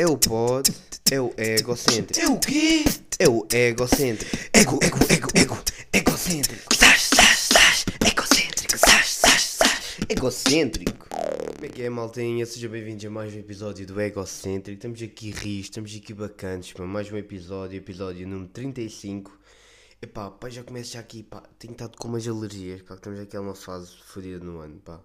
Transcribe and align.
É 0.00 0.06
o 0.06 0.16
pod, 0.16 0.72
é 1.12 1.20
o 1.20 1.30
egocêntrico. 1.36 2.18
É 2.18 2.26
o 2.26 2.40
quê? 2.40 2.84
É 3.18 3.28
o 3.28 3.46
egocêntrico. 3.52 4.34
Ego, 4.50 4.78
ego, 4.82 4.96
ego, 5.10 5.28
ego, 5.34 5.58
egocêntrico. 5.92 6.74
Sás, 6.74 7.02
sás, 7.14 7.38
sás, 7.52 7.84
egocêntrico. 8.10 8.78
Sás, 8.78 9.06
sás, 9.08 9.42
sás. 9.42 9.98
Egocêntrico. 10.08 11.06
Como 11.06 11.66
é 11.66 11.68
que 11.68 11.82
é, 11.82 11.90
maltinha? 11.90 12.46
Sejam 12.46 12.70
bem-vindos 12.70 13.04
a 13.04 13.10
mais 13.10 13.34
um 13.34 13.40
episódio 13.40 13.86
do 13.86 14.00
Egocêntrico. 14.00 14.78
Estamos 14.78 15.02
aqui 15.02 15.32
ris, 15.32 15.66
estamos 15.66 15.94
aqui 15.94 16.14
bacanas 16.14 16.72
para 16.72 16.86
mais 16.86 17.12
um 17.12 17.18
episódio, 17.18 17.76
episódio 17.76 18.26
número 18.26 18.48
35. 18.48 19.38
Epá, 20.00 20.30
pá, 20.30 20.48
já 20.48 20.64
começo 20.64 20.94
já 20.94 21.00
aqui, 21.00 21.22
pá, 21.22 21.42
tenho 21.58 21.72
estado 21.72 21.98
com 21.98 22.08
umas 22.08 22.26
alergias, 22.26 22.80
pá, 22.80 22.94
que 22.94 23.00
estamos 23.00 23.20
aqui 23.20 23.36
numa 23.36 23.54
fase 23.54 23.94
fodida 24.06 24.42
no 24.42 24.60
ano, 24.60 24.80
pá. 24.80 24.98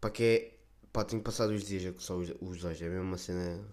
Pá, 0.00 0.10
que 0.10 0.22
é, 0.24 0.54
pá, 0.92 1.04
tenho 1.04 1.22
passado 1.22 1.50
os 1.50 1.62
dias 1.62 1.86
a 1.86 1.92
coçar 1.92 2.16
os, 2.16 2.32
os 2.40 2.64
olhos, 2.64 2.82
é 2.82 2.88
mesmo 2.88 3.04
uma 3.04 3.18
cena 3.18 3.64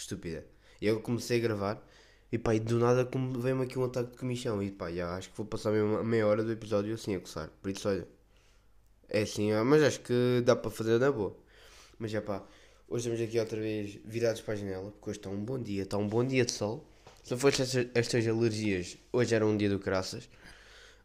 estúpida. 0.00 0.46
E 0.80 0.86
eu 0.86 1.00
comecei 1.00 1.38
a 1.38 1.42
gravar, 1.42 1.86
e 2.30 2.38
pá, 2.38 2.54
e 2.54 2.60
do 2.60 2.78
nada 2.78 3.08
veio-me 3.40 3.64
aqui 3.64 3.78
um 3.78 3.84
ataque 3.84 4.12
de 4.12 4.18
comichão, 4.18 4.62
e 4.62 4.70
pá, 4.70 4.90
já 4.92 5.16
acho 5.16 5.30
que 5.30 5.36
vou 5.36 5.46
passar 5.46 5.72
a 5.74 6.04
meia 6.04 6.26
hora 6.26 6.42
do 6.44 6.52
episódio 6.52 6.94
assim 6.94 7.14
a 7.16 7.20
coçar, 7.20 7.50
por 7.62 7.70
isso, 7.70 7.88
olha, 7.88 8.06
é 9.08 9.22
assim, 9.22 9.50
mas 9.64 9.82
acho 9.82 10.00
que 10.00 10.42
dá 10.44 10.54
para 10.54 10.70
fazer 10.70 10.98
na 10.98 11.10
boa. 11.10 11.36
Mas 11.98 12.10
já 12.10 12.20
pá, 12.22 12.44
hoje 12.88 13.08
estamos 13.08 13.28
aqui 13.28 13.40
outra 13.40 13.60
vez 13.60 13.98
virados 14.04 14.40
para 14.40 14.54
a 14.54 14.56
janela, 14.56 14.90
porque 14.92 15.10
hoje 15.10 15.18
está 15.18 15.30
um 15.30 15.44
bom 15.44 15.58
dia, 15.58 15.82
está 15.82 15.96
um 15.96 16.08
bom 16.08 16.24
dia 16.24 16.44
de 16.44 16.52
sol. 16.52 16.86
Se 17.24 17.34
não 17.34 17.48
estas, 17.48 17.74
estas 17.94 18.26
alergias, 18.26 18.96
hoje 19.12 19.34
era 19.34 19.44
um 19.46 19.56
dia 19.56 19.68
do 19.68 19.78
caraças. 19.78 20.28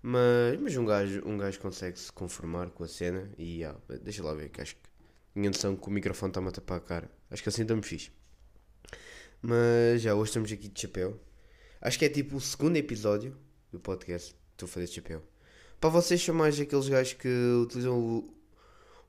Mas, 0.02 0.60
mas 0.60 0.76
um, 0.76 0.86
gajo, 0.86 1.24
um 1.26 1.38
gajo 1.38 1.60
consegue 1.60 1.98
se 1.98 2.12
conformar 2.12 2.70
com 2.72 2.84
a 2.84 2.88
cena 2.88 3.30
e 3.38 3.64
ah, 3.64 3.76
deixa 4.02 4.22
lá 4.22 4.34
ver, 4.34 4.50
que 4.50 4.62
acho 4.62 4.76
que 4.76 4.82
tinha 5.34 5.50
noção 5.50 5.76
que 5.78 5.88
o 5.88 5.92
microfone 5.92 6.30
está-me 6.30 6.50
a 6.50 6.52
tapar 6.52 6.78
a 6.78 6.82
cara. 6.82 7.12
Acho 7.32 7.42
que 7.42 7.50
assim 7.50 7.62
estamos 7.62 7.88
fixe. 7.88 8.12
Mas 9.44 10.02
já 10.02 10.16
hoje 10.16 10.30
estamos 10.30 10.52
aqui 10.52 10.70
de 10.70 10.80
chapéu. 10.82 11.20
Acho 11.82 12.00
que 12.00 12.06
é 12.06 12.10
tipo 12.10 12.38
o 12.38 12.42
segundo 12.42 12.78
episódio 12.78 13.36
do 13.72 13.80
podcast. 13.80 14.34
Estou 14.54 14.68
a 14.68 14.70
fazer 14.70 14.86
de 14.88 14.94
chapéu. 14.94 15.22
Para 15.82 15.90
vocês 15.90 16.24
são 16.24 16.34
mais 16.34 16.58
aqueles 16.60 16.88
gajos 16.88 17.14
que 17.14 17.28
utilizam 17.62 18.00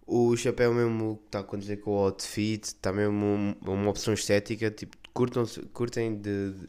o, 0.06 0.30
o 0.32 0.36
chapéu 0.36 0.74
mesmo 0.74 1.18
que 1.18 1.26
está 1.26 1.38
a 1.38 1.42
acontecer 1.42 1.76
com 1.76 1.92
o 1.92 1.98
outfit, 1.98 2.64
está 2.64 2.92
mesmo 2.92 3.24
um- 3.24 3.54
uma 3.62 3.90
opção 3.90 4.12
estética, 4.12 4.70
tipo, 4.72 4.96
curtam, 5.12 5.44
curtem 5.72 6.16
de, 6.20 6.50
de, 6.52 6.66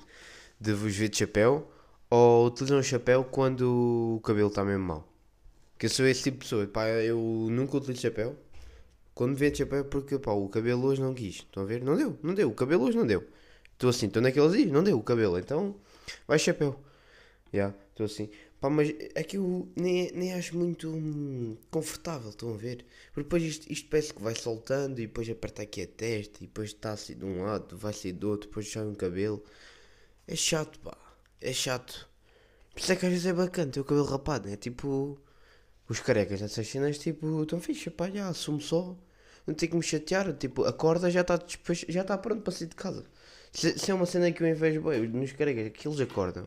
de 0.62 0.74
vos 0.74 0.96
ver 0.96 1.10
de 1.10 1.18
chapéu 1.18 1.68
ou 2.10 2.46
utilizam 2.48 2.78
o 2.80 2.84
chapéu 2.84 3.24
quando 3.24 4.18
o 4.18 4.22
cabelo 4.22 4.50
está 4.50 4.64
mesmo 4.64 4.84
mau. 4.86 5.12
Que 5.80 5.88
eu 5.88 5.90
sou 5.90 6.06
esse 6.06 6.22
tipo 6.24 6.38
de 6.38 6.44
pessoa, 6.44 6.68
pá, 6.68 6.88
eu 6.88 7.18
nunca 7.50 7.78
utilizo 7.78 8.02
chapéu. 8.02 8.38
Quando 9.16 9.36
vê 9.36 9.50
de 9.50 9.58
chapéu 9.60 9.86
porque 9.86 10.20
pá, 10.20 10.32
o 10.34 10.48
cabelo 10.50 10.86
hoje 10.86 11.02
não 11.02 11.16
quis. 11.16 11.38
Estão 11.38 11.64
a 11.64 11.66
ver? 11.66 11.82
Não 11.84 11.98
deu, 11.98 12.16
não 12.22 12.34
deu, 12.36 12.50
o 12.50 12.54
cabelo 12.54 12.84
hoje 12.84 12.98
não 12.98 13.08
deu. 13.08 13.24
Estou 13.76 13.90
assim, 13.90 14.08
estou 14.08 14.22
naqueles 14.22 14.54
dias, 14.54 14.72
não 14.72 14.84
deu 14.84 14.98
o 14.98 15.04
cabelo, 15.04 15.38
então 15.40 15.76
vai 16.28 16.40
chapéu. 16.40 16.80
Já, 17.54 17.74
estou 17.92 18.06
assim. 18.06 18.30
Pá, 18.60 18.70
mas 18.70 18.90
é 19.16 19.24
que 19.24 19.38
eu 19.38 19.68
nem, 19.76 20.12
nem 20.14 20.34
acho 20.34 20.58
muito 20.58 20.90
hum, 20.90 21.58
confortável, 21.70 22.30
estão 22.30 22.54
a 22.54 22.58
ver? 22.58 22.86
Porque 23.14 23.24
depois 23.24 23.44
isto, 23.44 23.72
isto 23.72 23.90
parece 23.90 24.14
que 24.14 24.22
vai 24.22 24.36
soltando 24.36 25.00
e 25.00 25.08
depois 25.08 25.30
aperta 25.30 25.62
aqui 25.64 25.82
a 25.84 25.88
testa 25.88 26.44
e 26.44 26.48
depois 26.48 26.70
está 26.70 26.94
assim 26.94 27.16
de 27.18 27.26
um 27.26 27.44
lado, 27.44 27.78
vai 27.78 27.94
sair 27.94 28.14
do 28.14 28.30
outro, 28.30 28.48
depois 28.50 28.72
sai 28.72 28.84
um 28.86 28.96
cabelo. 28.96 29.44
É 30.28 30.36
chato, 30.36 30.80
pá. 30.80 30.98
É 31.42 31.54
chato. 31.54 32.10
Por 32.74 32.80
isso 32.82 32.92
é 32.92 32.96
que 32.96 33.06
às 33.06 33.12
vezes 33.12 33.26
é 33.28 33.34
bacana 33.34 33.72
ter 33.72 33.80
o 33.80 33.86
cabelo 33.86 34.06
rapado, 34.08 34.50
né? 34.50 34.58
Tipo, 34.58 35.20
os 35.90 36.00
carecas 36.00 36.42
nessas 36.42 36.68
cenas, 36.68 36.98
tipo, 36.98 37.44
estão 37.44 37.60
fixe, 37.62 37.90
pá, 37.90 38.10
já, 38.10 38.28
assumo 38.30 38.62
só. 38.62 38.96
Não 39.48 39.54
tenho 39.56 39.72
que 39.72 39.78
me 39.78 39.84
chatear, 39.84 40.34
tipo, 40.34 40.64
acorda 40.66 41.10
já 41.12 41.22
está 41.22 41.40
já 41.90 42.02
está 42.02 42.18
pronto 42.18 42.42
para 42.44 42.54
sair 42.54 42.68
de 42.68 42.76
casa. 42.76 43.06
Se, 43.56 43.80
se 43.80 43.90
é 43.90 43.94
uma 43.94 44.06
cena 44.06 44.30
que 44.34 44.44
eu 44.44 44.48
invejo 44.48 44.82
bem, 44.82 45.08
nos 45.08 45.32
carecas, 45.32 45.72
que 45.72 45.88
eles 45.88 46.02
acordam. 46.02 46.46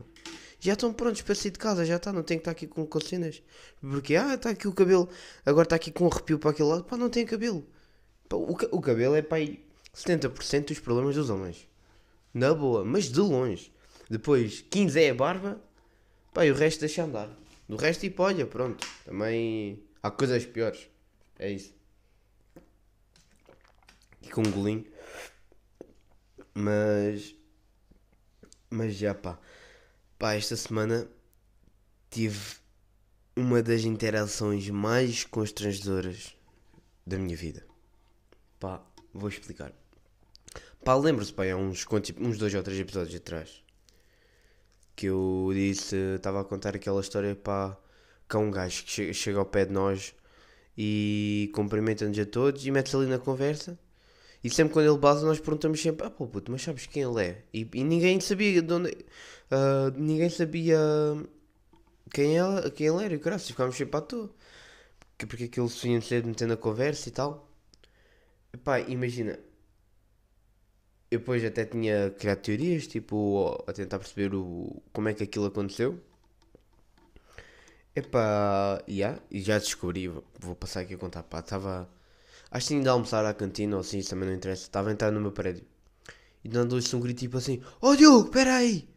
Já 0.59 0.73
estão 0.73 0.93
prontos 0.93 1.23
para 1.23 1.33
sair 1.33 1.49
de 1.49 1.57
casa, 1.57 1.83
já 1.83 1.95
está, 1.95 2.13
não 2.13 2.21
tem 2.21 2.37
que 2.37 2.41
estar 2.41 2.51
aqui 2.51 2.67
com, 2.67 2.87
cenas. 2.99 3.41
Porque, 3.81 4.15
ah, 4.15 4.35
está 4.35 4.51
aqui 4.51 4.67
o 4.67 4.73
cabelo, 4.73 5.09
agora 5.43 5.65
está 5.65 5.75
aqui 5.75 5.91
com 5.91 6.03
um 6.03 6.07
arrepio 6.07 6.37
para 6.37 6.51
aquele 6.51 6.69
lado, 6.69 6.83
pá, 6.83 6.95
não 6.97 7.09
tem 7.09 7.25
cabelo. 7.25 7.65
Pá, 8.27 8.37
o, 8.37 8.51
o 8.51 8.79
cabelo 8.81 9.15
é, 9.15 9.23
pá, 9.23 9.37
aí 9.37 9.59
70% 9.95 10.67
dos 10.67 10.79
problemas 10.79 11.15
dos 11.15 11.31
homens. 11.31 11.67
Na 12.31 12.53
boa, 12.53 12.85
mas 12.85 13.05
de 13.05 13.19
longe. 13.19 13.73
Depois, 14.07 14.63
15 14.69 15.01
é 15.01 15.09
a 15.09 15.15
barba, 15.15 15.59
pá, 16.31 16.45
e 16.45 16.51
o 16.51 16.55
resto 16.55 16.81
deixa 16.81 17.03
andar. 17.03 17.29
Do 17.67 17.75
resto, 17.75 18.01
tipo, 18.01 18.21
olha, 18.21 18.45
pronto, 18.45 18.85
também 19.03 19.81
há 20.03 20.11
coisas 20.11 20.45
piores. 20.45 20.87
É 21.39 21.49
isso. 21.49 21.73
E 24.21 24.29
com 24.29 24.41
um 24.41 24.51
golinho. 24.51 24.85
Mas. 26.59 27.35
Mas 28.69 28.95
já 28.95 29.13
pá. 29.13 29.39
Pá, 30.17 30.33
esta 30.33 30.55
semana 30.55 31.07
tive 32.09 32.57
uma 33.35 33.63
das 33.63 33.83
interações 33.83 34.69
mais 34.69 35.23
constrangedoras 35.23 36.35
da 37.05 37.17
minha 37.17 37.37
vida. 37.37 37.65
Pá, 38.59 38.83
vou 39.13 39.29
explicar. 39.29 39.71
Pá, 40.83 40.95
lembro-se, 40.95 41.33
pá, 41.33 41.49
há 41.49 41.55
uns, 41.55 41.85
uns 42.19 42.37
dois 42.37 42.53
ou 42.53 42.63
três 42.63 42.79
episódios 42.79 43.15
atrás 43.15 43.63
que 44.99 45.05
eu 45.05 45.49
disse, 45.53 45.95
estava 46.17 46.41
a 46.41 46.43
contar 46.43 46.75
aquela 46.75 46.99
história, 46.99 47.33
pá, 47.33 47.77
que 48.27 48.35
há 48.35 48.39
um 48.39 48.51
gajo 48.51 48.83
que 48.83 49.13
chega 49.13 49.39
ao 49.39 49.45
pé 49.45 49.63
de 49.65 49.71
nós 49.71 50.13
e 50.77 51.49
cumprimenta-nos 51.55 52.19
a 52.19 52.25
todos 52.25 52.65
e 52.65 52.69
mete-se 52.69 52.97
ali 52.97 53.05
na 53.05 53.17
conversa. 53.17 53.79
E 54.43 54.49
sempre 54.49 54.73
quando 54.73 54.87
ele 54.89 54.97
base, 54.97 55.25
nós 55.25 55.39
perguntamos 55.39 55.81
sempre: 55.81 56.07
Ah, 56.07 56.09
pô, 56.09 56.27
puto, 56.27 56.51
mas 56.51 56.61
sabes 56.61 56.85
quem 56.87 57.03
ele 57.03 57.23
é? 57.23 57.43
E, 57.53 57.67
e 57.73 57.83
ninguém 57.83 58.19
sabia 58.19 58.61
de 58.61 58.73
onde. 58.73 58.97
ah, 59.51 59.91
ninguém 59.97 60.29
sabia 60.29 60.77
quem 62.13 62.37
ele, 62.37 62.71
quem 62.71 62.87
ele 62.87 63.03
era. 63.05 63.13
E 63.13 63.17
graças, 63.17 63.47
ficámos 63.49 63.75
sempre 63.75 63.97
à 63.97 64.01
toa. 64.01 64.29
Porque, 65.11 65.25
porque 65.27 65.43
aquilo 65.45 65.69
se 65.69 65.87
vinha 65.87 65.99
de 65.99 66.23
meter 66.23 66.47
na 66.47 66.57
conversa 66.57 67.09
e 67.09 67.11
tal. 67.11 67.49
Epá, 68.53 68.79
imagina. 68.81 69.39
Eu 71.11 71.19
depois 71.19 71.43
até 71.45 71.65
tinha 71.65 72.09
criado 72.11 72.41
teorias, 72.41 72.87
tipo, 72.87 73.63
a 73.67 73.73
tentar 73.73 73.99
perceber 73.99 74.33
o, 74.35 74.81
como 74.93 75.09
é 75.09 75.13
que 75.13 75.23
aquilo 75.23 75.45
aconteceu. 75.45 75.99
Epá, 77.95 78.81
yeah, 78.87 79.19
e 79.31 79.41
já 79.41 79.57
descobri, 79.57 80.07
vou 80.39 80.55
passar 80.55 80.81
aqui 80.81 80.93
a 80.93 80.97
contar, 80.97 81.23
pá, 81.23 81.39
estava, 81.39 81.89
acho 82.51 82.67
que 82.67 82.79
de 82.79 82.87
almoçar 82.87 83.25
à 83.25 83.33
cantina 83.33 83.75
ou 83.75 83.81
assim, 83.81 83.99
isso 83.99 84.09
também 84.09 84.29
não 84.29 84.35
interessa, 84.35 84.63
estava 84.63 84.89
a 84.89 84.91
entrar 84.91 85.11
no 85.11 85.19
meu 85.19 85.31
prédio. 85.31 85.65
E 86.43 86.49
dando-lhe 86.49 86.83
um 86.95 86.99
grito 86.99 87.19
tipo 87.19 87.37
assim, 87.37 87.61
oh 87.81 87.95
Diogo, 87.95 88.27
espera 88.27 88.55
aí! 88.55 88.87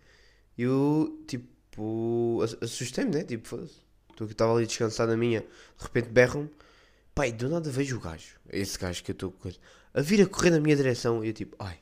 E 0.57 0.63
eu, 0.63 1.23
tipo, 1.27 2.41
ass- 2.43 2.57
assustei-me, 2.61 3.11
né, 3.11 3.25
tipo, 3.25 3.49
foda-se. 3.49 3.83
Estou 4.11 4.25
aqui, 4.27 4.35
estava 4.35 4.55
ali 4.55 4.67
descansado 4.67 5.11
na 5.11 5.17
minha, 5.17 5.41
de 5.41 5.83
repente 5.83 6.09
berram-me, 6.09 6.51
e 7.27 7.33
do 7.33 7.49
nada 7.49 7.71
vejo 7.71 7.97
o 7.97 8.01
gajo, 8.01 8.37
esse 8.51 8.79
gajo 8.79 9.03
que 9.03 9.11
eu 9.11 9.15
estou 9.15 9.33
com 9.33 9.51
a 9.95 10.01
vir 10.01 10.23
a 10.23 10.27
correr 10.27 10.51
na 10.51 10.61
minha 10.61 10.77
direção, 10.77 11.25
e 11.25 11.29
eu 11.29 11.33
tipo, 11.33 11.57
ai, 11.59 11.79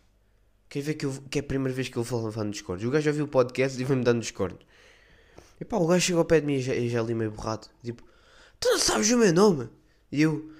quer 0.69 0.81
ver 0.81 0.95
que, 0.95 1.07
eu, 1.07 1.13
que 1.29 1.39
é 1.39 1.43
a 1.43 1.45
primeira 1.45 1.75
vez 1.75 1.89
que 1.89 1.97
eu 1.97 2.03
vou 2.03 2.25
levar 2.25 2.45
no 2.45 2.51
Discord? 2.51 2.87
O 2.87 2.91
gajo 2.91 3.05
já 3.05 3.13
viu 3.13 3.25
o 3.25 3.29
podcast 3.29 3.81
e 3.81 3.85
vai-me 3.85 4.05
dar 4.05 4.15
no 4.15 4.21
Discord. 4.21 4.57
E 5.61 5.65
pá, 5.65 5.77
o 5.77 5.87
gajo 5.87 6.01
chegou 6.01 6.21
ao 6.21 6.25
pé 6.25 6.41
de 6.41 6.47
mim 6.47 6.55
e 6.55 6.63
já, 6.63 6.75
já 6.75 7.01
ali 7.01 7.15
meio 7.15 7.31
borrado. 7.33 7.69
Tipo, 7.85 8.03
tu 8.59 8.69
não 8.71 8.79
sabes 8.79 9.11
o 9.11 9.19
meu 9.19 9.33
nome? 9.33 9.69
E 10.11 10.23
eu, 10.23 10.51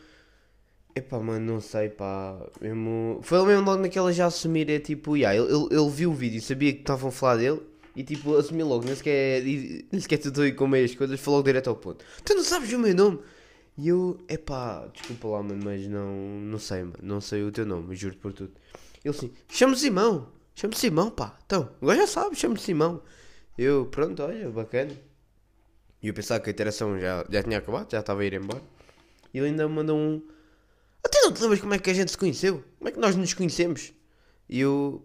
epá, 1.01 1.19
mano, 1.19 1.55
não 1.55 1.61
sei, 1.61 1.89
pá. 1.89 2.39
Mesmo... 2.61 3.21
Foi 3.23 3.45
mesmo 3.47 3.65
logo 3.65 3.83
naquela 3.83 4.13
já 4.13 4.27
assumir, 4.27 4.71
é 4.71 4.79
tipo, 4.79 5.17
yeah, 5.17 5.37
ele, 5.37 5.53
ele, 5.53 5.81
ele 5.81 5.91
viu 5.91 6.11
o 6.11 6.15
vídeo 6.15 6.41
sabia 6.41 6.73
que 6.73 6.81
estavam 6.81 7.09
a 7.09 7.13
falar 7.13 7.37
dele. 7.37 7.61
E 7.97 8.05
tipo, 8.05 8.37
assumiu 8.37 8.67
logo, 8.67 8.85
nem 8.85 8.95
sequer, 8.95 9.43
nem 9.45 10.01
sequer 10.01 10.19
tentou 10.19 10.47
ir 10.47 10.55
com 10.55 10.67
meias 10.67 10.95
coisas, 10.95 11.19
falou 11.21 11.43
direto 11.43 11.69
ao 11.69 11.77
ponto. 11.77 12.05
Tu 12.25 12.35
não 12.35 12.45
sabes 12.45 12.73
o 12.73 12.79
meu 12.79 12.95
nome? 12.95 13.19
E 13.77 13.89
eu, 13.89 14.19
epá, 14.29 14.87
desculpa 14.93 15.29
lá, 15.29 15.43
mano, 15.43 15.61
mas 15.65 15.87
não, 15.89 16.15
não 16.43 16.59
sei, 16.59 16.83
mano, 16.83 16.99
não 17.03 17.21
sei 17.21 17.43
o 17.43 17.51
teu 17.51 17.67
nome, 17.67 17.97
juro 17.97 18.17
por 18.17 18.33
tudo. 18.33 18.53
Ele 19.05 19.15
assim, 19.15 19.33
chama-me 19.49 19.79
Simão, 19.79 20.29
chama-me 20.55 20.79
Simão, 20.79 21.11
pá. 21.11 21.37
Então, 21.47 21.71
agora 21.81 21.99
já 21.99 22.07
sabe, 22.07 22.37
chama-me 22.37 22.61
Simão. 22.61 23.03
Eu, 23.57 23.87
pronto, 23.87 24.23
olha, 24.23 24.51
bacana. 24.51 24.93
E 26.03 26.09
eu 26.09 26.15
pensava 26.15 26.41
que 26.41 26.51
a 26.51 26.53
interação 26.53 26.99
já, 26.99 27.25
já 27.29 27.43
tinha 27.43 27.59
acabado, 27.59 27.91
já 27.91 28.01
estava 28.01 28.23
a 28.23 28.25
ir 28.25 28.35
embora. 28.35 28.63
E 29.33 29.39
ele 29.39 29.49
ainda 29.49 29.69
mandou 29.69 29.97
um. 29.97 30.23
Até 31.05 31.21
não 31.21 31.33
te 31.33 31.41
lembras 31.43 31.61
como 31.61 31.75
é 31.75 31.79
que 31.79 31.91
a 31.91 31.95
gente 31.95 32.11
se 32.11 32.19
conheceu? 32.19 32.65
Como 32.79 32.89
é 32.89 32.93
que 32.93 32.99
nós 32.99 33.17
nos 33.17 33.35
conhecemos? 33.35 33.93
E 34.49 34.61
eu. 34.61 35.05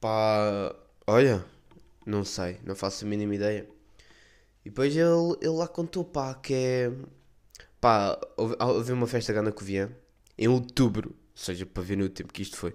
Pá. 0.00 0.74
Olha, 1.06 1.44
não 2.04 2.24
sei, 2.24 2.58
não 2.64 2.74
faço 2.74 3.04
a 3.04 3.08
mínima 3.08 3.34
ideia. 3.34 3.68
E 4.64 4.70
depois 4.70 4.96
ele, 4.96 5.36
ele 5.40 5.56
lá 5.56 5.68
contou, 5.68 6.04
pá, 6.04 6.34
que 6.34 6.54
é. 6.54 6.92
Pá, 7.80 8.18
houve, 8.36 8.56
houve 8.58 8.92
uma 8.92 9.06
festa 9.06 9.32
cá 9.32 9.42
na 9.42 9.52
Covilhã 9.52 9.90
em 10.38 10.48
outubro, 10.48 11.10
ou 11.10 11.16
seja, 11.34 11.64
para 11.64 11.82
ver 11.82 11.96
no 11.96 12.08
tempo 12.08 12.32
que 12.32 12.42
isto 12.42 12.56
foi. 12.56 12.74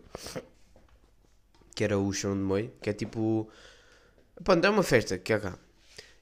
Que 1.75 1.83
era 1.83 1.97
o 1.97 2.11
chão 2.13 2.33
de 2.33 2.41
Moi, 2.41 2.71
que 2.81 2.89
é 2.89 2.93
tipo. 2.93 3.49
Pá, 4.43 4.55
é 4.61 4.69
uma 4.69 4.83
festa 4.83 5.17
que 5.17 5.33
há 5.33 5.39
cá. 5.39 5.57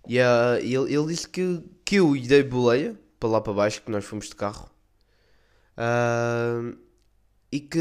E 0.08 0.20
ah, 0.20 0.58
ele, 0.60 0.94
ele 0.94 1.08
disse 1.08 1.28
que, 1.28 1.64
que 1.86 1.98
eu 1.98 2.16
lhe 2.16 2.28
dei 2.28 2.44
boleia 2.44 2.98
para 3.20 3.30
lá 3.30 3.42
para 3.42 3.54
baixo, 3.54 3.82
que 3.82 3.92
nós 3.92 4.06
fomos 4.06 4.28
de 4.28 4.36
carro. 4.36 4.70
Ah, 5.80 6.74
e 7.52 7.60
que 7.62 7.80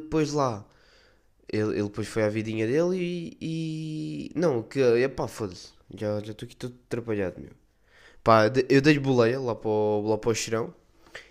depois 0.00 0.32
lá 0.32 0.66
ele, 1.52 1.72
ele 1.78 1.84
depois 1.84 2.08
foi 2.08 2.24
à 2.24 2.28
vidinha 2.28 2.66
dele 2.66 2.96
e. 3.40 4.30
e... 4.32 4.32
Não, 4.38 4.62
que. 4.62 4.80
Epá, 4.80 5.28
foda-se. 5.28 5.72
Já 5.94 6.18
estou 6.20 6.46
aqui 6.46 6.56
todo 6.56 6.74
atrapalhado, 6.86 7.40
meu. 7.40 7.50
Pá, 8.24 8.46
eu 8.68 8.80
dei-lhe 8.82 9.00
boleia 9.00 9.40
lá 9.40 9.54
para 9.54 9.70
o, 9.70 10.08
lá 10.10 10.18
para 10.18 10.30
o 10.30 10.34
cheirão. 10.34 10.74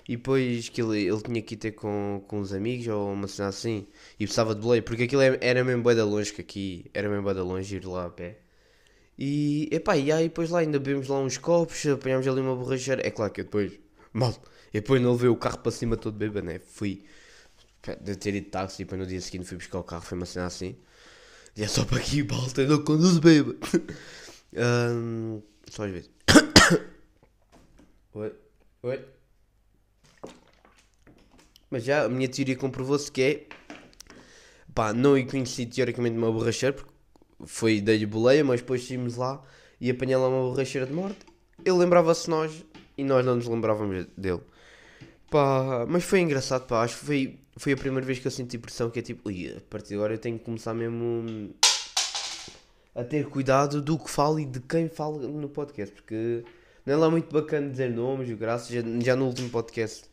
E 0.07 0.17
depois 0.17 0.69
que 0.69 0.81
ele, 0.81 1.07
ele 1.07 1.21
tinha 1.21 1.41
que 1.41 1.55
ir 1.55 1.57
ter 1.57 1.71
com, 1.73 2.23
com 2.27 2.39
uns 2.41 2.53
amigos 2.53 2.87
ou 2.87 3.13
uma 3.13 3.27
cena 3.27 3.49
assim. 3.49 3.87
E 4.19 4.25
precisava 4.25 4.55
de 4.55 4.61
boleia, 4.61 4.81
porque 4.83 5.03
aquilo 5.05 5.21
é- 5.23 5.39
era 5.41 5.63
mesmo 5.63 5.83
bem 5.83 5.95
da 5.95 6.05
longe, 6.05 6.33
que 6.33 6.41
aqui 6.41 6.85
era 6.93 7.09
mesmo 7.09 7.25
bem 7.25 7.35
da 7.35 7.43
longe 7.43 7.75
ir 7.77 7.85
lá 7.85 8.05
a 8.07 8.09
pé. 8.09 8.39
E, 9.17 9.69
epá, 9.71 9.97
e 9.97 10.11
aí 10.11 10.25
depois 10.25 10.49
lá 10.49 10.59
ainda 10.59 10.79
bebemos 10.79 11.07
lá 11.07 11.19
uns 11.19 11.37
copos, 11.37 11.85
apanhámos 11.85 12.27
ali 12.27 12.41
uma 12.41 12.55
borracheira. 12.55 13.05
É 13.05 13.11
claro 13.11 13.31
que 13.31 13.41
eu 13.41 13.45
depois, 13.45 13.73
mal, 14.13 14.33
eu 14.73 14.81
depois 14.81 15.01
não 15.01 15.11
levei 15.11 15.29
o 15.29 15.35
carro 15.35 15.59
para 15.59 15.71
cima 15.71 15.97
todo 15.97 16.15
bêbado, 16.15 16.45
né? 16.45 16.59
Fui, 16.59 17.03
de 18.01 18.15
ter 18.15 18.35
ido 18.35 18.45
de 18.45 18.51
táxi 18.51 18.81
e 18.81 18.85
depois 18.85 19.01
no 19.01 19.07
dia 19.07 19.19
seguinte 19.19 19.45
fui 19.45 19.57
buscar 19.57 19.79
o 19.79 19.83
carro, 19.83 20.01
foi 20.01 20.17
uma 20.17 20.25
cena 20.25 20.45
assim. 20.45 20.77
E 21.55 21.63
é 21.63 21.67
só 21.67 21.83
para 21.83 21.97
aqui, 21.97 22.23
malta, 22.23 22.61
eu 22.61 22.69
não 22.69 22.83
conduzo 22.83 23.19
bêbado. 23.19 23.57
Ahm, 24.55 25.41
só 25.69 25.85
às 25.85 25.91
vezes. 25.91 26.09
Oi, 28.13 28.33
oi. 28.83 29.05
Mas 31.69 31.85
já 31.85 32.03
a 32.03 32.09
minha 32.09 32.27
teoria 32.27 32.57
comprovou-se 32.57 33.09
que 33.09 33.21
é. 33.21 33.47
Pá, 34.75 34.91
não 34.91 35.15
o 35.15 35.25
conheci 35.25 35.65
teoricamente 35.65 36.17
uma 36.17 36.29
borracheira, 36.29 36.75
porque 36.75 36.91
foi 37.45 37.79
dei-lhe 37.79 38.05
boleia, 38.05 38.43
mas 38.43 38.59
depois 38.59 38.85
saímos 38.85 39.15
lá 39.15 39.41
e 39.79 39.89
apanhei 39.89 40.17
lá 40.17 40.27
uma 40.27 40.49
borracheira 40.49 40.85
de 40.85 40.93
morte. 40.93 41.19
Ele 41.63 41.77
lembrava-se 41.77 42.25
de 42.25 42.29
nós 42.29 42.65
e 42.97 43.03
nós 43.03 43.25
não 43.25 43.35
nos 43.35 43.47
lembrávamos 43.47 44.05
dele. 44.17 44.41
Pá, 45.31 45.85
mas 45.87 46.03
foi 46.03 46.19
engraçado, 46.19 46.67
pá. 46.67 46.83
Acho 46.83 46.99
que 46.99 47.05
foi, 47.05 47.39
foi 47.57 47.71
a 47.71 47.77
primeira 47.77 48.05
vez 48.05 48.19
que 48.19 48.27
eu 48.27 48.31
senti 48.31 48.57
pressão. 48.57 48.89
Que 48.91 48.99
é 48.99 49.01
tipo, 49.01 49.29
"Ui, 49.29 49.55
a 49.57 49.61
partir 49.61 49.89
de 49.89 49.95
agora 49.95 50.13
eu 50.13 50.19
tenho 50.19 50.37
que 50.37 50.43
começar 50.43 50.73
mesmo 50.73 51.55
a 52.93 53.03
ter 53.03 53.25
cuidado 53.27 53.81
do 53.81 53.97
que 53.97 54.09
falo 54.09 54.39
e 54.41 54.45
de 54.45 54.59
quem 54.59 54.89
fala 54.89 55.25
no 55.25 55.47
podcast, 55.47 55.95
porque 55.95 56.43
não 56.85 56.93
é 56.93 56.97
lá 56.97 57.09
muito 57.09 57.31
bacana 57.31 57.69
dizer 57.69 57.89
nomes, 57.91 58.29
graças. 58.37 58.67
Já, 58.67 58.81
já 58.99 59.15
no 59.15 59.25
último 59.25 59.49
podcast 59.49 60.03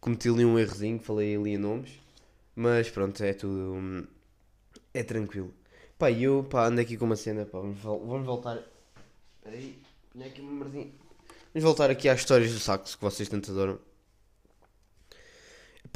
cometi 0.00 0.28
ali 0.28 0.44
um 0.44 0.58
errozinho, 0.58 0.98
falei 1.00 1.34
ali 1.34 1.56
nomes, 1.56 1.92
mas 2.54 2.90
pronto, 2.90 3.22
é 3.24 3.32
tudo. 3.32 4.06
É 4.92 5.02
tranquilo. 5.02 5.54
Pá, 5.98 6.10
e 6.10 6.24
eu 6.24 6.44
pá, 6.44 6.66
ando 6.66 6.82
aqui 6.82 6.98
com 6.98 7.06
uma 7.06 7.16
cena, 7.16 7.46
pá, 7.46 7.58
vamos, 7.58 7.78
vamos 7.80 8.26
voltar. 8.26 8.62
Aqui 9.46 10.40
uma. 10.42 10.66
Vamos 10.66 10.92
voltar 11.64 11.90
aqui 11.90 12.06
às 12.08 12.20
histórias 12.20 12.52
do 12.52 12.58
saxo 12.60 12.98
que 12.98 13.04
vocês 13.04 13.28
tanto 13.30 13.50
adoram. 13.50 13.78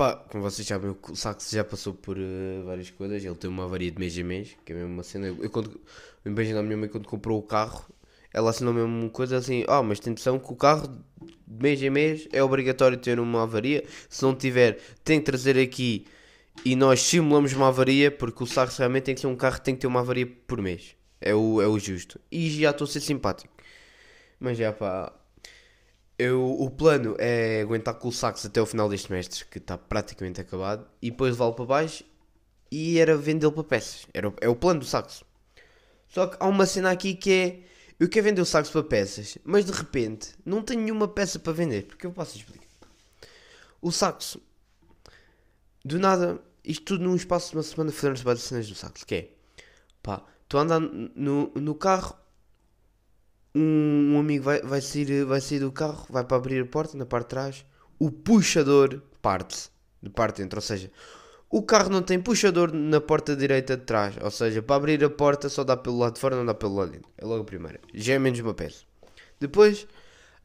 Pá, 0.01 0.17
como 0.17 0.43
vocês 0.43 0.67
sabem, 0.67 0.97
o 1.11 1.15
saxo 1.15 1.55
já 1.55 1.63
passou 1.63 1.93
por 1.93 2.17
eh, 2.17 2.63
várias 2.65 2.89
coisas. 2.89 3.23
Ele 3.23 3.35
tem 3.35 3.51
uma 3.51 3.65
avaria 3.65 3.91
de 3.91 3.99
mês 3.99 4.19
a 4.19 4.25
mês, 4.25 4.57
que 4.65 4.73
é 4.73 4.75
mesmo 4.75 4.95
uma 4.95 5.03
cena. 5.03 5.27
Eu, 5.27 5.51
quando. 5.51 5.79
Eu 6.25 6.33
imagino 6.33 6.59
a 6.59 6.63
minha 6.63 6.79
mãe 6.79 6.89
quando 6.89 7.07
comprou 7.07 7.39
o 7.39 7.43
carro, 7.43 7.85
ela 8.33 8.49
assinou 8.49 8.73
mesmo 8.73 9.11
coisa 9.11 9.37
assim: 9.37 9.63
Ah, 9.69 9.83
mas 9.83 10.01
tem 10.01 10.15
noção 10.15 10.39
que 10.39 10.51
o 10.51 10.57
carro 10.57 10.89
de 11.47 11.63
mês 11.63 11.83
em 11.83 11.91
mês 11.91 12.27
é 12.33 12.43
obrigatório 12.43 12.97
ter 12.97 13.21
uma 13.21 13.43
avaria. 13.43 13.85
Se 14.09 14.23
não 14.23 14.35
tiver, 14.35 14.79
tem 15.05 15.19
que 15.19 15.27
trazer 15.27 15.59
aqui 15.59 16.07
e 16.65 16.75
nós 16.75 17.03
simulamos 17.03 17.53
uma 17.53 17.69
avaria, 17.69 18.11
porque 18.11 18.43
o 18.43 18.47
saxo 18.47 18.79
realmente 18.79 19.05
tem 19.05 19.15
que 19.15 19.21
ser 19.21 19.27
um 19.27 19.37
carro 19.37 19.57
que 19.57 19.65
tem 19.65 19.75
que 19.75 19.83
ter 19.83 19.87
uma 19.87 20.01
avaria 20.01 20.27
por 20.47 20.63
mês. 20.63 20.97
É 21.21 21.35
o, 21.35 21.61
é 21.61 21.67
o 21.67 21.79
justo. 21.79 22.19
E 22.33 22.49
já 22.49 22.71
estou 22.71 22.87
a 22.87 22.89
ser 22.89 23.01
simpático. 23.01 23.53
Mas 24.41 24.57
já 24.57 24.73
pá. 24.73 25.13
Eu, 26.21 26.45
o 26.61 26.69
plano 26.69 27.17
é 27.19 27.63
aguentar 27.63 27.95
com 27.95 28.09
o 28.09 28.13
saxo 28.13 28.47
até 28.47 28.61
o 28.61 28.67
final 28.67 28.91
deste 28.91 29.11
mêstre, 29.11 29.43
que 29.47 29.57
está 29.57 29.79
praticamente 29.79 30.39
acabado, 30.39 30.87
e 31.01 31.11
depois 31.11 31.33
levá-lo 31.33 31.55
para 31.55 31.65
baixo 31.65 32.05
e 32.71 32.99
era 32.99 33.17
vendê-lo 33.17 33.53
para 33.53 33.65
peças. 33.65 34.07
Era, 34.13 34.31
é 34.39 34.47
o 34.47 34.55
plano 34.55 34.81
do 34.81 34.85
saxo. 34.85 35.25
Só 36.09 36.27
que 36.27 36.37
há 36.39 36.47
uma 36.47 36.67
cena 36.67 36.91
aqui 36.91 37.15
que 37.15 37.33
é. 37.33 37.61
Eu 37.99 38.07
quero 38.07 38.25
vender 38.25 38.43
o 38.43 38.45
saxo 38.45 38.71
para 38.71 38.83
peças, 38.83 39.39
mas 39.45 39.65
de 39.65 39.73
repente 39.73 40.35
não 40.45 40.63
tenho 40.63 40.83
nenhuma 40.83 41.09
peça 41.09 41.39
para 41.39 41.55
vender. 41.55 41.87
Porque 41.87 42.07
eu 42.07 42.13
posso 42.13 42.37
explicar. 42.37 42.69
O 43.81 43.91
saxo, 43.91 44.43
do 45.83 45.99
nada, 45.99 46.39
isto 46.63 46.85
tudo 46.85 47.03
num 47.03 47.17
espaço 47.17 47.53
de 47.53 47.57
uma 47.57 47.63
semana 47.63 47.91
fizemos 47.93 48.21
várias 48.21 48.45
cenas 48.45 48.69
do 48.69 48.75
saxo. 48.75 49.07
Que 49.07 49.15
é 49.15 49.31
pá, 50.03 50.23
estou 50.43 50.61
a 50.61 50.65
andar 50.65 50.81
no, 50.81 51.51
no 51.55 51.75
carro, 51.75 52.15
um, 53.55 54.15
um 54.15 54.19
amigo 54.19 54.45
vai, 54.45 54.61
vai, 54.63 54.81
sair, 54.81 55.25
vai 55.25 55.41
sair 55.41 55.61
do 55.61 55.73
carro, 55.73 56.07
vai 56.09 56.25
para 56.25 56.37
abrir 56.37 56.63
a 56.63 56.67
porta 56.67 56.97
na 56.97 57.07
parte 57.07 57.27
de 57.27 57.31
trás, 57.31 57.67
o 57.99 58.11
puxador 58.11 59.03
parte 59.21 59.71
de 60.03 60.11
parte 60.11 60.37
de 60.37 60.43
dentro, 60.43 60.59
ou 60.59 60.63
seja, 60.63 60.91
o 61.51 61.63
carro 61.63 61.91
não 61.91 62.01
tem 62.01 62.21
puxador 62.21 62.73
na 62.73 63.01
porta 63.01 63.35
direita 63.35 63.77
de 63.77 63.83
trás, 63.83 64.15
ou 64.23 64.31
seja, 64.31 64.63
para 64.63 64.77
abrir 64.77 65.05
a 65.05 65.11
porta 65.11 65.49
só 65.49 65.65
dá 65.65 65.77
pelo 65.77 65.99
lado 65.99 66.15
de 66.15 66.21
fora, 66.21 66.37
não 66.37 66.47
dá 66.47 66.55
pelo 66.55 66.77
lado 66.77 66.93
de 66.93 66.99
dentro. 66.99 67.11
É 67.19 67.25
logo 67.25 67.43
a 67.43 67.45
primeira. 67.45 67.81
Já 67.93 68.15
é 68.15 68.19
menos 68.19 68.39
uma 68.39 68.55
peça. 68.55 68.85
Depois, 69.41 69.87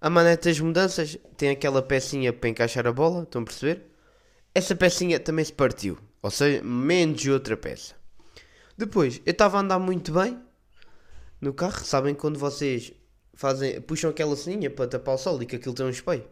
a 0.02 0.10
manete 0.10 0.50
das 0.50 0.60
mudanças 0.60 1.18
tem 1.38 1.52
aquela 1.52 1.82
pecinha 1.82 2.34
para 2.34 2.50
encaixar 2.50 2.88
a 2.88 2.92
bola, 2.92 3.24
estão 3.24 3.44
a 3.44 3.46
perceber? 3.46 3.86
Essa 4.54 4.76
pecinha 4.76 5.20
também 5.20 5.46
se 5.46 5.54
partiu, 5.54 5.98
ou 6.24 6.32
seja, 6.32 6.64
menos 6.64 7.24
outra 7.28 7.56
peça. 7.56 7.94
Depois, 8.76 9.22
eu 9.26 9.32
estava 9.32 9.58
a 9.58 9.62
andar 9.62 9.80
muito 9.80 10.12
bem 10.12 10.40
no 11.42 11.54
carro, 11.54 11.84
sabem 11.86 12.16
quando 12.16 12.40
vocês 12.40 12.94
fazem, 13.34 13.80
puxam 13.82 14.10
aquela 14.10 14.36
sininha 14.36 14.70
para 14.70 14.88
tapar 14.88 15.16
o 15.16 15.18
sol 15.18 15.42
e 15.42 15.46
que 15.46 15.56
aquilo 15.56 15.76
tem 15.76 15.86
um 15.86 15.90
espelho. 15.90 16.26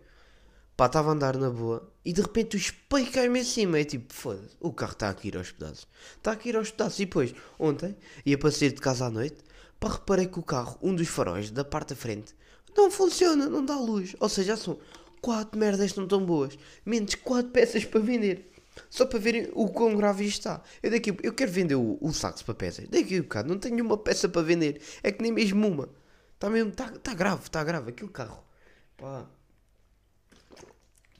Pá, 0.76 0.88
estava 0.88 1.10
a 1.10 1.14
andar 1.14 1.38
na 1.38 1.52
boa 1.52 1.92
e 2.04 2.12
de 2.12 2.22
repente 2.22 2.56
o 2.56 2.58
espelho 2.58 3.12
cai-me 3.12 3.42
em 3.42 3.44
cima. 3.44 3.80
É 3.80 3.84
tipo, 3.84 4.12
foda-se, 4.14 4.56
o 4.60 4.74
carro 4.74 4.94
está 4.94 5.10
aqui 5.10 5.36
aos 5.36 5.52
pedaços. 5.52 5.88
Está 6.18 6.32
aqui 6.32 6.56
aos 6.56 6.72
pedaços. 6.72 7.00
E 7.00 7.06
depois, 7.06 7.36
ontem, 7.60 7.96
ia 8.26 8.38
para 8.38 8.52
sair 8.52 8.72
de 8.72 8.82
casa 8.82 9.06
à 9.06 9.10
noite, 9.10 9.38
pá, 9.80 9.90
reparei 9.90 10.28
que 10.28 10.40
o 10.40 10.44
carro, 10.44 10.78
um 10.82 10.96
dos 10.96 11.08
faróis 11.08 11.52
da 11.52 11.64
parte 11.64 11.90
da 11.90 11.96
frente, 11.96 12.34
não 12.76 12.90
funciona, 12.90 13.48
não 13.48 13.64
dá 13.64 13.76
luz. 13.76 14.16
Ou 14.20 14.30
seja, 14.30 14.58
são 14.58 14.80
quatro 15.22 15.60
merdas 15.60 15.96
não 15.96 16.08
tão 16.08 16.26
boas, 16.26 16.58
menos 16.86 17.16
quatro 17.16 17.52
peças 17.54 17.86
para 17.86 18.00
vender. 18.00 18.53
Só 18.90 19.06
para 19.06 19.20
verem 19.20 19.50
o 19.54 19.68
quão 19.70 19.96
grave 19.96 20.26
isto 20.26 20.40
está. 20.40 20.62
Eu 20.82 20.92
daqui, 20.92 21.16
eu 21.22 21.34
quero 21.34 21.52
vender 21.52 21.76
o, 21.76 21.98
o 22.02 22.14
saxo 22.14 22.44
para 22.46 22.56
peças. 22.56 22.88
Daqui 22.88 23.18
a 23.18 23.20
um 23.20 23.24
bocado 23.24 23.50
não 23.50 23.60
tenho 23.60 23.84
uma 23.84 23.98
peça 23.98 24.28
para 24.28 24.42
vender. 24.42 24.82
É 25.02 25.12
que 25.12 25.22
nem 25.22 25.32
mesmo 25.32 25.68
uma. 25.68 25.90
Está 26.36 26.50
mesmo, 26.50 26.72
está 26.72 26.90
tá 26.90 27.14
grave, 27.14 27.44
está 27.44 27.64
grave. 27.64 27.90
Aquele 27.90 28.12
carro. 28.12 28.44
Pá. 28.98 29.26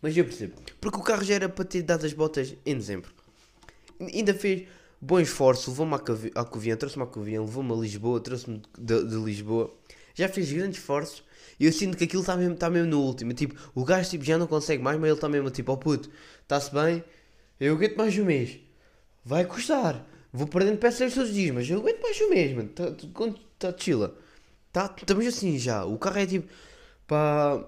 Mas 0.02 0.18
eu 0.18 0.26
percebo. 0.26 0.56
Porque 0.82 0.98
o 0.98 1.04
carro 1.04 1.24
já 1.24 1.36
era 1.36 1.50
para 1.50 1.64
ter 1.64 1.82
dado 1.82 2.06
as 2.06 2.14
botas 2.14 2.56
em 2.66 2.76
dezembro. 2.76 3.12
Ainda 4.00 4.34
fez 4.34 4.68
bom 5.00 5.20
esforço, 5.20 5.70
levou-me 5.70 5.96
à 5.96 6.44
Covilhã, 6.46 6.76
trouxe-me 6.76 7.04
à 7.04 7.06
Covilhã, 7.06 7.42
levou-me 7.42 7.72
a 7.72 7.76
Lisboa, 7.76 8.20
trouxe-me 8.20 8.62
de, 8.78 9.04
de 9.06 9.16
Lisboa. 9.16 9.74
Já 10.14 10.28
fez 10.28 10.52
grandes 10.52 10.80
esforços 10.80 11.24
e 11.60 11.66
eu 11.66 11.72
sinto 11.72 11.98
que 11.98 12.04
aquilo 12.04 12.22
está 12.22 12.36
mesmo, 12.36 12.56
tá 12.56 12.70
mesmo 12.70 12.90
no 12.90 13.02
último. 13.02 13.34
Tipo, 13.34 13.56
o 13.74 13.84
gajo 13.84 14.10
tipo, 14.10 14.24
já 14.24 14.38
não 14.38 14.48
consegue 14.48 14.82
mais, 14.84 15.00
mas 15.00 15.08
ele 15.08 15.18
está 15.18 15.30
mesmo 15.30 15.50
tipo, 15.50 15.72
ó 15.72 15.76
puto, 15.76 16.10
está-se 16.42 16.74
bem, 16.74 17.04
eu 17.60 17.76
aguento 17.76 17.96
mais 17.96 18.18
um 18.18 18.26
mês. 18.26 18.60
Vai 19.26 19.46
custar. 19.46 20.06
Vou 20.32 20.48
perdendo 20.48 20.78
peças 20.78 21.14
todos 21.14 21.30
os 21.30 21.36
dias, 21.36 21.54
mas 21.54 21.70
eu 21.70 21.80
aguento 21.80 22.02
mais 22.02 22.20
um 22.22 22.30
mês, 22.30 22.56
mano. 22.56 22.70
Tá, 22.70 22.92
tá, 22.92 23.34
tá 23.60 23.78
chila. 23.78 24.18
Tá, 24.72 24.94
estamos 24.98 25.26
assim 25.28 25.60
já. 25.60 25.86
O 25.86 25.98
carro 26.00 26.18
é 26.20 26.26
tipo, 26.26 26.52
pá, 27.08 27.64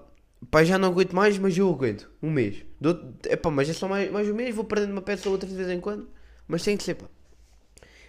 pá, 0.50 0.64
já 0.64 0.76
não 0.78 0.88
aguento 0.88 1.12
mais, 1.14 1.38
mas 1.38 1.56
eu 1.56 1.70
aguento. 1.70 2.10
Um 2.22 2.30
mês. 2.30 2.64
Dou, 2.80 3.14
epá, 3.26 3.50
mas 3.50 3.68
é 3.70 3.72
só 3.72 3.88
mais, 3.88 4.10
mais 4.10 4.28
um 4.28 4.34
mês, 4.34 4.54
vou 4.54 4.64
perdendo 4.64 4.92
uma 4.92 5.02
peça 5.02 5.28
ou 5.28 5.34
outra 5.34 5.48
de 5.48 5.54
vez 5.54 5.70
em 5.70 5.80
quando. 5.80 6.08
Mas 6.48 6.62
tem 6.64 6.76
que 6.76 6.82
ser, 6.84 6.94
pá. 6.96 7.06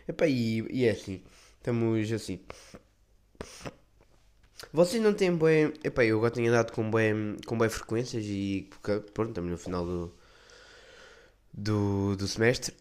Epá, 0.07 0.27
e, 0.27 0.65
e 0.71 0.85
é 0.85 0.91
assim. 0.91 1.21
Estamos 1.57 2.11
assim. 2.11 2.39
Vocês 4.73 5.01
não 5.01 5.13
têm 5.13 5.35
bem. 5.35 5.73
Epá, 5.83 6.03
eu 6.05 6.17
agora 6.17 6.31
tenho 6.31 6.49
andado 6.49 6.71
com 6.71 6.89
bem, 6.89 7.37
com 7.45 7.57
bem 7.57 7.69
frequências 7.69 8.23
e. 8.25 8.67
Porque, 8.69 8.99
pronto, 9.11 9.29
estamos 9.29 9.51
no 9.51 9.57
final 9.57 9.85
do. 9.85 10.13
Do, 11.57 12.15
do 12.15 12.27
semestre. 12.27 12.73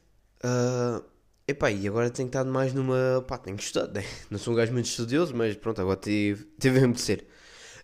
Ah, 0.42 1.02
epá, 1.48 1.70
e 1.70 1.88
agora 1.88 2.10
tenho 2.10 2.26
estado 2.26 2.50
mais 2.50 2.72
numa. 2.74 3.24
pá, 3.26 3.38
tenho 3.38 3.56
que 3.56 3.62
estudar, 3.62 3.88
né? 3.88 4.04
Não 4.30 4.38
sou 4.38 4.52
um 4.52 4.56
gajo 4.56 4.72
muito 4.72 4.86
estudioso, 4.86 5.34
mas 5.34 5.56
pronto, 5.56 5.80
agora 5.80 5.98
tive, 5.98 6.44
tive 6.60 6.80
mesmo 6.80 6.92
de 6.94 7.00
ser. 7.00 7.26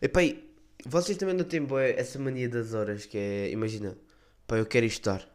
Epá, 0.01 0.23
e 0.23 0.53
vocês 0.85 1.17
também 1.17 1.35
não 1.35 1.45
têm 1.45 1.63
bué 1.65 1.93
essa 1.99 2.19
mania 2.19 2.49
das 2.49 2.75
horas 2.75 3.07
que 3.07 3.17
é. 3.19 3.51
Imagina, 3.51 3.97
pá, 4.47 4.59
eu 4.59 4.67
quero 4.67 4.87
estudar. 4.87 5.29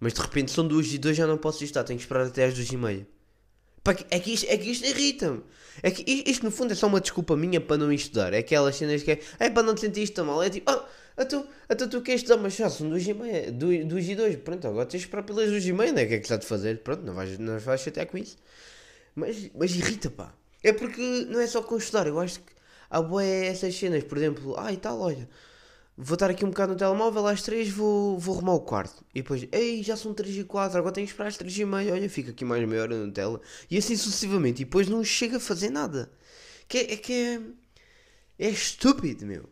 Mas 0.00 0.14
de 0.14 0.20
repente 0.22 0.50
são 0.50 0.66
duas 0.66 0.92
e 0.92 0.98
dois 0.98 1.16
já 1.16 1.26
não 1.26 1.36
posso 1.36 1.62
estudar, 1.62 1.84
tenho 1.84 1.98
que 1.98 2.04
esperar 2.04 2.26
até 2.26 2.46
às 2.46 2.54
duas 2.54 2.70
e 2.70 2.76
meia. 2.76 3.06
É 4.10 4.20
que 4.20 4.32
isto, 4.32 4.46
é 4.48 4.56
que 4.58 4.70
isto 4.70 4.86
irrita-me. 4.86 5.42
É 5.82 5.90
que 5.90 6.02
isto, 6.10 6.30
isto, 6.30 6.44
no 6.44 6.50
fundo 6.50 6.72
é 6.72 6.76
só 6.76 6.86
uma 6.86 7.00
desculpa 7.00 7.36
minha 7.36 7.60
para 7.60 7.78
não 7.78 7.92
estudar. 7.92 8.34
É 8.34 8.38
aquelas 8.38 8.76
cenas 8.76 9.02
que 9.02 9.12
é, 9.12 9.20
é 9.38 9.48
para 9.48 9.62
não 9.62 9.74
te 9.74 9.80
sentir 9.80 10.02
isto 10.02 10.14
tão 10.14 10.26
mal. 10.26 10.42
É 10.42 10.50
tipo, 10.50 10.70
ah, 10.70 10.86
então, 11.18 11.46
então 11.68 11.88
tu 11.88 12.02
queres 12.02 12.20
estudar, 12.20 12.40
mas 12.42 12.54
já 12.54 12.68
são 12.68 12.88
duas 12.88 13.06
e 13.06 13.14
meia, 13.14 13.50
duas, 13.50 14.08
e 14.08 14.14
dois. 14.14 14.36
Pronto, 14.36 14.66
agora 14.66 14.86
tens 14.86 15.00
de 15.00 15.06
esperar 15.06 15.22
pelas 15.22 15.48
duas 15.48 15.64
e 15.64 15.72
meia, 15.72 15.92
né? 15.92 16.04
O 16.04 16.08
que 16.08 16.14
é 16.14 16.18
que 16.18 16.24
está 16.24 16.36
de 16.36 16.46
fazer? 16.46 16.82
Pronto, 16.82 17.02
não 17.04 17.14
vais, 17.14 17.38
não 17.38 17.58
vais 17.58 17.80
chatear 17.80 18.06
com 18.06 18.18
isso. 18.18 18.36
Mas, 19.14 19.50
mas 19.54 19.74
irrita, 19.74 20.10
pá. 20.10 20.34
É 20.62 20.72
porque 20.72 21.26
não 21.28 21.40
é 21.40 21.46
só 21.46 21.62
com 21.62 21.76
estudar. 21.76 22.06
Eu 22.06 22.20
acho 22.20 22.40
que 22.40 22.52
há 22.90 23.00
boé 23.00 23.46
essas 23.46 23.74
cenas, 23.74 24.04
por 24.04 24.18
exemplo, 24.18 24.54
ah 24.58 24.72
e 24.72 24.76
tal, 24.76 25.00
olha, 25.00 25.28
vou 26.02 26.14
estar 26.14 26.30
aqui 26.30 26.44
um 26.44 26.48
bocado 26.48 26.72
no 26.72 26.78
telemóvel, 26.78 27.26
às 27.26 27.42
3 27.42 27.70
vou, 27.70 28.18
vou 28.18 28.34
arrumar 28.36 28.54
o 28.54 28.60
quarto. 28.60 29.04
E 29.14 29.20
depois, 29.20 29.46
ei, 29.52 29.82
já 29.82 29.96
são 29.96 30.14
3 30.14 30.38
e 30.38 30.44
4, 30.44 30.78
agora 30.78 30.94
tenho 30.94 31.06
que 31.06 31.12
esperar 31.12 31.28
às 31.28 31.36
3 31.36 31.58
e 31.58 31.64
meia, 31.64 31.92
olha, 31.92 32.08
fica 32.08 32.30
aqui 32.30 32.44
mais 32.44 32.66
meia 32.66 32.82
hora 32.82 33.06
na 33.06 33.12
tela. 33.12 33.40
E 33.70 33.76
assim 33.76 33.94
sucessivamente, 33.96 34.62
e 34.62 34.64
depois 34.64 34.88
não 34.88 35.04
chega 35.04 35.36
a 35.36 35.40
fazer 35.40 35.68
nada. 35.68 36.10
Que 36.66 36.78
é, 36.78 36.92
é 36.94 36.96
que 36.96 37.12
é, 37.12 38.46
é 38.46 38.48
estúpido, 38.48 39.26
meu. 39.26 39.48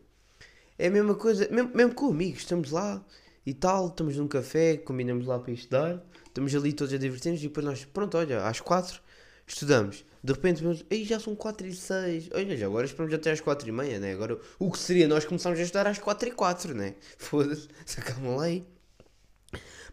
É 0.77 0.87
a 0.87 0.91
mesma 0.91 1.13
coisa, 1.13 1.47
mesmo, 1.51 1.71
mesmo 1.75 1.93
com 1.93 2.07
amigos, 2.09 2.39
estamos 2.39 2.71
lá 2.71 3.05
e 3.45 3.53
tal, 3.53 3.89
estamos 3.89 4.17
num 4.17 4.27
café, 4.27 4.77
combinamos 4.77 5.27
lá 5.27 5.37
para 5.37 5.51
estudar, 5.51 6.03
estamos 6.25 6.55
ali 6.55 6.73
todos 6.73 6.93
a 6.93 6.97
divertir-nos 6.97 7.41
e 7.41 7.47
depois 7.47 7.65
nós, 7.65 7.85
pronto, 7.85 8.17
olha, 8.17 8.47
às 8.47 8.59
4 8.59 8.99
estudamos. 9.45 10.03
De 10.21 10.33
repente, 10.33 10.61
vemos, 10.61 10.83
aí 10.91 11.05
já 11.05 11.19
são 11.19 11.35
4 11.35 11.65
e 11.67 11.73
6. 11.73 12.29
Olha, 12.33 12.57
já 12.57 12.65
agora 12.65 12.85
esperamos 12.85 13.13
até 13.13 13.31
às 13.31 13.39
4 13.39 13.69
e 13.69 13.71
meia, 13.71 13.99
né? 13.99 14.11
Agora, 14.13 14.37
o 14.57 14.69
que 14.71 14.77
seria 14.77 15.07
nós 15.07 15.23
começarmos 15.23 15.59
a 15.59 15.63
estudar 15.63 15.87
às 15.87 15.97
4 15.97 16.29
e 16.29 16.31
4, 16.31 16.73
né? 16.73 16.95
Foda-se, 17.17 17.67
se 17.85 17.99
acalma 17.99 18.35
lá 18.35 18.43
aí. 18.43 18.67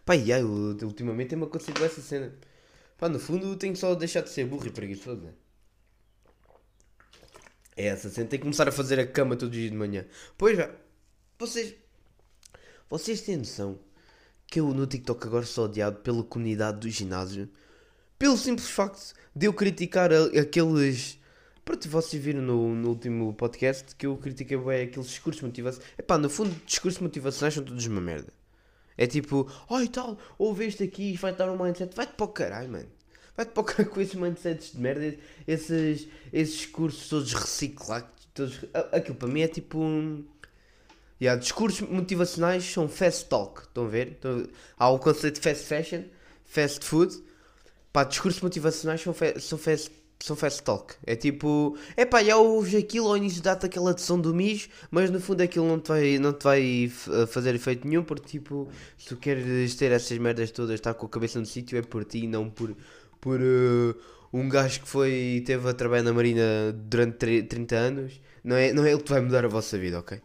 Pá, 0.05 0.15
e 0.15 0.31
aí, 0.33 0.43
ultimamente 0.43 1.29
tem-me 1.29 1.45
acontecido 1.45 1.83
essa 1.83 2.01
cena. 2.01 2.33
Pá, 2.97 3.07
no 3.07 3.19
fundo, 3.19 3.55
tenho 3.55 3.75
só 3.75 3.93
de 3.93 3.99
deixar 3.99 4.21
de 4.21 4.29
ser 4.29 4.45
burro 4.45 4.67
e 4.67 4.71
preguiçoso, 4.71 5.21
né? 5.21 5.33
É 7.75 7.87
essa 7.87 8.09
cena, 8.09 8.27
tem 8.27 8.39
que 8.39 8.43
começar 8.43 8.67
a 8.67 8.71
fazer 8.71 8.99
a 8.99 9.07
cama 9.07 9.35
todos 9.35 9.55
os 9.55 9.59
dias 9.59 9.71
de 9.71 9.77
manhã. 9.77 10.05
Pois 10.37 10.57
já, 10.57 10.73
vocês. 11.37 11.75
Vocês 12.89 13.21
têm 13.21 13.37
noção 13.37 13.79
que 14.47 14.59
eu 14.59 14.73
no 14.73 14.87
TikTok 14.87 15.27
agora 15.27 15.45
sou 15.45 15.65
odiado 15.65 15.99
pela 15.99 16.23
comunidade 16.23 16.79
do 16.79 16.89
ginásio? 16.89 17.49
Pelo 18.17 18.37
simples 18.37 18.69
facto 18.69 19.13
de 19.35 19.45
eu 19.45 19.53
criticar 19.53 20.11
a- 20.11 20.39
aqueles. 20.39 21.19
Pronto, 21.63 21.87
vocês 21.89 22.21
viram 22.23 22.41
no, 22.41 22.73
no 22.73 22.89
último 22.89 23.33
podcast 23.33 23.93
que 23.95 24.07
eu 24.07 24.15
critiquei 24.17 24.57
bem 24.57 24.83
aqueles 24.83 25.09
discursos 25.09 25.41
motivacionais. 25.43 25.91
Epá, 25.97 26.17
no 26.17 26.29
fundo, 26.29 26.55
discursos 26.65 27.01
motivacionais 27.01 27.53
são 27.53 27.63
todos 27.63 27.85
uma 27.85 28.01
merda. 28.01 28.31
É 28.97 29.05
tipo, 29.05 29.51
ai 29.69 29.87
tal, 29.87 30.17
ouve 30.39 30.65
este 30.65 30.83
aqui 30.83 31.13
e 31.13 31.17
vai 31.17 31.33
dar 31.35 31.51
um 31.51 31.61
mindset. 31.61 31.95
Vai-te 31.95 32.13
para 32.13 32.25
o 32.25 32.29
caralho, 32.29 32.69
mano. 32.71 32.87
Vai-te 33.35 33.51
para 33.51 33.61
o 33.61 33.63
caralho 33.63 33.89
com 33.89 34.01
esses 34.01 34.15
mindsets 34.15 34.71
de 34.71 34.79
merda, 34.79 35.15
esses, 35.47 36.07
esses 36.33 36.55
discursos 36.57 37.07
todos 37.09 37.33
reciclados. 37.33 38.09
Todos, 38.33 38.59
aquilo 38.91 39.15
para 39.15 39.27
mim 39.27 39.41
é 39.41 39.47
tipo 39.47 39.77
um. 39.79 40.25
Yeah, 41.21 41.39
discursos 41.39 41.81
motivacionais 41.81 42.63
são 42.63 42.87
fast 42.87 43.25
talk, 43.25 43.61
estão 43.63 43.85
a 43.85 43.87
ver? 43.89 44.13
Estão- 44.13 44.47
Há 44.77 44.89
o 44.89 44.97
conceito 44.99 45.35
de 45.35 45.41
fast 45.41 45.65
fashion, 45.65 46.03
fast 46.45 46.83
food. 46.85 47.26
Pá, 47.97 48.03
discursos 48.03 48.41
motivacionais 48.41 49.01
são, 49.01 49.11
são, 49.39 49.59
são 50.19 50.35
fast 50.35 50.61
talk. 50.61 50.93
É 51.03 51.15
tipo, 51.15 51.75
é 51.95 52.05
pá, 52.05 52.23
já 52.23 52.37
ouves 52.37 52.75
aquilo 52.75 53.07
ao 53.07 53.17
início 53.17 53.41
dá-te 53.41 53.65
aquela 53.65 53.89
adição 53.89 54.21
do 54.21 54.35
mijo, 54.35 54.69
mas 54.91 55.09
no 55.09 55.19
fundo 55.19 55.41
aquilo 55.41 55.65
não 55.67 55.79
te 55.79 55.87
vai, 55.87 56.19
não 56.19 56.31
te 56.31 56.43
vai 56.43 56.85
f- 56.85 57.25
fazer 57.25 57.55
efeito 57.55 57.87
nenhum, 57.87 58.03
porque 58.03 58.27
tipo, 58.27 58.67
se 58.99 59.07
tu 59.07 59.17
queres 59.17 59.73
ter 59.73 59.91
essas 59.91 60.15
merdas 60.19 60.51
todas, 60.51 60.75
estar 60.75 60.93
com 60.93 61.07
a 61.07 61.09
cabeça 61.09 61.39
no 61.39 61.45
sítio, 61.47 61.75
é 61.75 61.81
por 61.81 62.05
ti, 62.05 62.19
e 62.25 62.27
não 62.27 62.51
por, 62.51 62.75
por 63.19 63.39
eh, 63.41 63.95
um 64.31 64.47
gajo 64.47 64.81
que 64.81 64.87
foi 64.87 65.41
teve 65.43 65.67
a 65.67 65.73
trabalhar 65.73 66.03
na 66.03 66.13
Marina 66.13 66.71
durante 66.75 67.17
tre- 67.17 67.41
30 67.43 67.75
anos. 67.77 68.21
Não 68.43 68.55
é, 68.55 68.71
não 68.73 68.85
é 68.85 68.91
ele 68.91 69.01
que 69.01 69.09
vai 69.09 69.21
mudar 69.21 69.43
a 69.43 69.47
vossa 69.47 69.75
vida, 69.75 69.97
ok? 69.99 70.21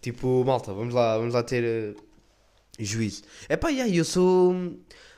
Tipo, 0.00 0.44
malta, 0.44 0.72
vamos 0.72 0.94
lá, 0.94 1.18
vamos 1.18 1.34
lá 1.34 1.42
ter 1.42 1.64
eh, 1.64 1.94
juízo. 2.78 3.22
É 3.48 3.56
pá, 3.56 3.68
yeah, 3.70 3.94
eu 3.94 4.04
sou. 4.04 4.54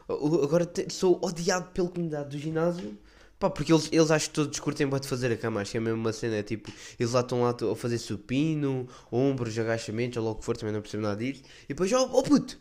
Agora 0.08 0.70
sou 0.90 1.18
odiado 1.22 1.70
pela 1.70 1.88
comunidade 1.88 2.30
do 2.30 2.38
ginásio. 2.38 2.96
Pá, 3.38 3.50
porque 3.50 3.72
eles, 3.72 3.88
eles 3.90 4.10
acham 4.10 4.28
que 4.28 4.34
todos 4.34 4.60
curtem 4.60 4.86
bem 4.88 5.00
de 5.00 5.08
fazer 5.08 5.32
a 5.32 5.36
cama. 5.36 5.60
Acho 5.60 5.72
que 5.72 5.76
é 5.76 5.80
mesmo 5.80 5.98
uma 5.98 6.12
cena. 6.12 6.36
É 6.36 6.42
tipo, 6.42 6.70
eles 6.98 7.12
lá 7.12 7.20
estão 7.20 7.42
lá 7.42 7.50
a 7.50 7.74
fazer 7.74 7.98
supino, 7.98 8.88
ombros, 9.10 9.58
agachamentos, 9.58 10.16
ou 10.16 10.24
logo 10.24 10.38
que 10.38 10.44
for, 10.44 10.56
também 10.56 10.72
não 10.72 10.80
percebo 10.80 11.02
nada 11.02 11.16
disso. 11.16 11.42
E 11.64 11.68
depois, 11.68 11.92
oh, 11.92 12.08
oh 12.12 12.22
puto, 12.22 12.58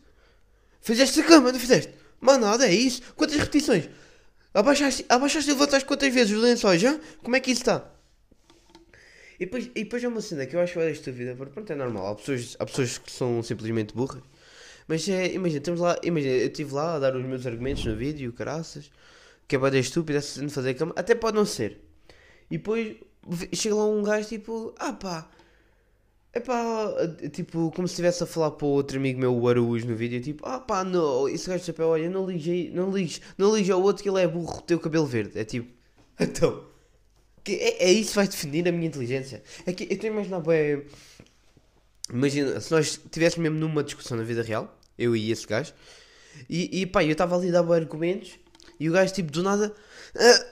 fizeste 0.80 1.20
a 1.20 1.24
cama, 1.24 1.52
não 1.52 1.60
fizeste? 1.60 1.92
Mas 2.20 2.38
nada, 2.38 2.66
é 2.66 2.74
isso. 2.74 3.00
Quantas 3.14 3.36
repetições? 3.36 3.88
Abaixaste, 4.54 5.06
abaixaste 5.08 5.50
e 5.50 5.52
levantaste 5.52 5.86
quantas 5.86 6.12
vezes 6.12 6.36
os 6.36 6.42
lençóis, 6.42 6.80
já? 6.80 6.98
Como 7.22 7.36
é 7.36 7.40
que 7.40 7.50
isso 7.50 7.62
está? 7.62 7.90
E 9.40 9.46
depois, 9.46 9.70
e 9.74 9.84
depois 9.84 10.04
é 10.04 10.08
uma 10.08 10.20
cena 10.20 10.46
que 10.46 10.54
eu 10.54 10.60
acho 10.60 10.74
que 10.74 10.78
é 10.78 10.90
estúpida, 10.90 11.34
porque 11.34 11.52
pronto, 11.52 11.72
é 11.72 11.74
normal. 11.74 12.08
Há 12.08 12.14
pessoas, 12.14 12.56
há 12.58 12.66
pessoas 12.66 12.98
que 12.98 13.10
são 13.10 13.42
simplesmente 13.42 13.94
burras. 13.94 14.22
Mas 14.88 15.08
é, 15.08 15.32
imagina, 15.32 15.58
estamos 15.58 15.80
lá, 15.80 15.96
imagina, 16.02 16.34
eu 16.34 16.46
estive 16.46 16.74
lá 16.74 16.94
a 16.94 16.98
dar 16.98 17.16
os 17.16 17.24
meus 17.24 17.46
argumentos 17.46 17.84
no 17.84 17.96
vídeo, 17.96 18.32
caraças, 18.32 18.90
que 19.48 19.56
é 19.56 19.58
essa 20.16 20.20
cena 20.22 20.46
de 20.48 20.52
fazer 20.52 20.74
cama, 20.74 20.92
até 20.96 21.14
pode 21.14 21.36
não 21.36 21.44
ser. 21.44 21.80
E 22.50 22.58
depois 22.58 22.96
chega 23.52 23.74
lá 23.74 23.86
um 23.86 24.02
gajo 24.02 24.28
tipo, 24.28 24.74
ah 24.78 24.92
pá, 24.92 25.30
é 26.32 26.40
pá, 26.40 26.88
tipo, 27.32 27.70
como 27.72 27.86
se 27.86 27.92
estivesse 27.92 28.22
a 28.22 28.26
falar 28.26 28.52
para 28.52 28.66
outro 28.66 28.96
amigo 28.96 29.20
meu, 29.20 29.34
o 29.36 29.48
Araújo, 29.48 29.86
no 29.86 29.94
vídeo, 29.94 30.20
tipo, 30.20 30.46
ah 30.46 30.60
pá, 30.60 30.82
não, 30.84 31.28
esse 31.28 31.48
gajo 31.48 31.60
de 31.60 31.66
chapéu, 31.66 31.88
olha, 31.88 32.08
não 32.08 32.26
ligues, 32.26 32.72
não 32.72 32.90
ligues, 32.90 33.20
não 33.36 33.54
ligues 33.54 33.70
ao 33.70 33.82
outro 33.82 34.02
que 34.02 34.08
ele 34.08 34.22
é 34.22 34.26
burro, 34.26 34.62
tem 34.62 34.76
o 34.76 34.80
cabelo 34.80 35.06
verde. 35.06 35.38
É 35.38 35.44
tipo, 35.44 35.68
então. 36.18 36.72
Que 37.44 37.54
é, 37.54 37.84
é 37.84 37.92
isso 37.92 38.10
que 38.10 38.16
vai 38.16 38.28
definir 38.28 38.68
a 38.68 38.72
minha 38.72 38.86
inteligência. 38.86 39.42
É 39.66 39.72
que 39.72 39.84
eu 39.84 39.88
estou 39.90 40.08
a 40.08 40.12
imaginar 40.12 40.40
bem. 40.40 40.84
Imagina, 42.10 42.60
se 42.60 42.70
nós 42.70 43.00
estivéssemos 43.04 43.42
mesmo 43.42 43.58
numa 43.58 43.82
discussão 43.82 44.16
na 44.16 44.22
vida 44.24 44.42
real, 44.42 44.78
eu 44.98 45.14
e 45.16 45.30
esse 45.30 45.46
gajo, 45.46 45.72
e, 46.48 46.80
e 46.82 46.86
pá, 46.86 47.04
eu 47.04 47.12
estava 47.12 47.36
ali 47.36 47.48
a 47.48 47.62
dar 47.62 47.72
argumentos, 47.74 48.38
e 48.78 48.88
o 48.88 48.92
gajo 48.92 49.12
tipo 49.14 49.30
do 49.30 49.42
nada. 49.42 49.74
"Ah, 50.16 50.46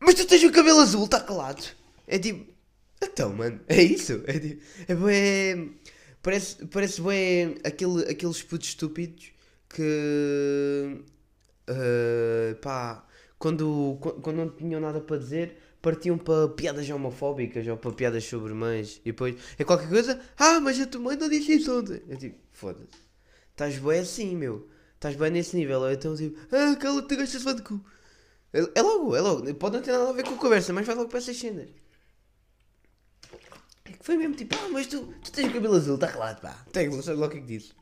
mas 0.00 0.14
tu 0.16 0.26
tens 0.26 0.42
o 0.42 0.52
cabelo 0.52 0.80
azul, 0.80 1.04
está 1.04 1.20
calado. 1.20 1.62
É 2.06 2.18
tipo. 2.18 2.52
Então, 3.02 3.32
mano, 3.34 3.60
é 3.68 3.82
isso. 3.82 4.22
É 4.26 4.38
tipo. 4.38 4.62
É 4.88 4.94
bué. 4.94 5.68
Parece, 6.22 6.64
parece 6.66 7.00
bué 7.00 7.54
aquele, 7.64 8.02
aqueles 8.10 8.42
putos 8.42 8.68
estúpidos 8.68 9.32
que. 9.68 11.02
ah, 11.68 12.56
pá. 12.60 13.06
Quando, 13.38 13.98
quando 14.22 14.36
não 14.36 14.50
tinham 14.50 14.80
nada 14.80 15.00
para 15.00 15.16
dizer, 15.18 15.58
partiam 15.82 16.16
para 16.16 16.48
piadas 16.48 16.88
homofóbicas 16.88 17.66
ou 17.66 17.76
para 17.76 17.92
piadas 17.92 18.24
sobre 18.24 18.54
mães 18.54 19.00
e 19.04 19.10
depois 19.10 19.36
é 19.58 19.64
qualquer 19.64 19.88
coisa, 19.88 20.20
ah, 20.38 20.60
mas 20.60 20.80
a 20.80 20.86
tua 20.86 21.00
mãe 21.00 21.16
não 21.16 21.28
disse 21.28 21.54
isso 21.54 21.76
ontem. 21.76 22.00
É 22.08 22.16
tipo, 22.16 22.38
foda-se, 22.52 22.88
estás 23.50 23.76
bem 23.78 23.98
assim, 24.00 24.36
meu, 24.36 24.68
estás 24.94 25.16
bem 25.16 25.30
nesse 25.32 25.56
nível. 25.56 25.90
Então 25.92 26.16
tipo, 26.16 26.38
ah, 26.54 26.76
cala-te, 26.76 27.16
gastas 27.16 27.44
de 27.44 27.62
cu. 27.62 27.84
É, 28.52 28.60
é 28.76 28.82
logo, 28.82 29.16
é 29.16 29.20
logo, 29.20 29.54
pode 29.56 29.76
não 29.76 29.82
ter 29.82 29.92
nada 29.92 30.10
a 30.10 30.12
ver 30.12 30.24
com 30.24 30.34
a 30.34 30.38
conversa, 30.38 30.72
mas 30.72 30.86
vai 30.86 30.94
logo 30.94 31.08
para 31.08 31.18
essas 31.18 31.36
cenas. 31.36 31.68
É 33.84 33.92
que 33.92 34.04
foi 34.04 34.16
mesmo 34.16 34.34
tipo, 34.36 34.54
ah, 34.56 34.68
mas 34.70 34.86
tu, 34.86 35.12
tu 35.22 35.32
tens 35.32 35.48
o 35.48 35.52
cabelo 35.52 35.74
azul, 35.74 35.96
está 35.96 36.08
claro, 36.10 36.40
pá, 36.40 36.64
tem, 36.72 36.88
não 36.88 37.02
sei 37.02 37.14
logo 37.14 37.26
o 37.26 37.30
que 37.30 37.38
é 37.38 37.40
que 37.40 37.46
disse. 37.46 37.72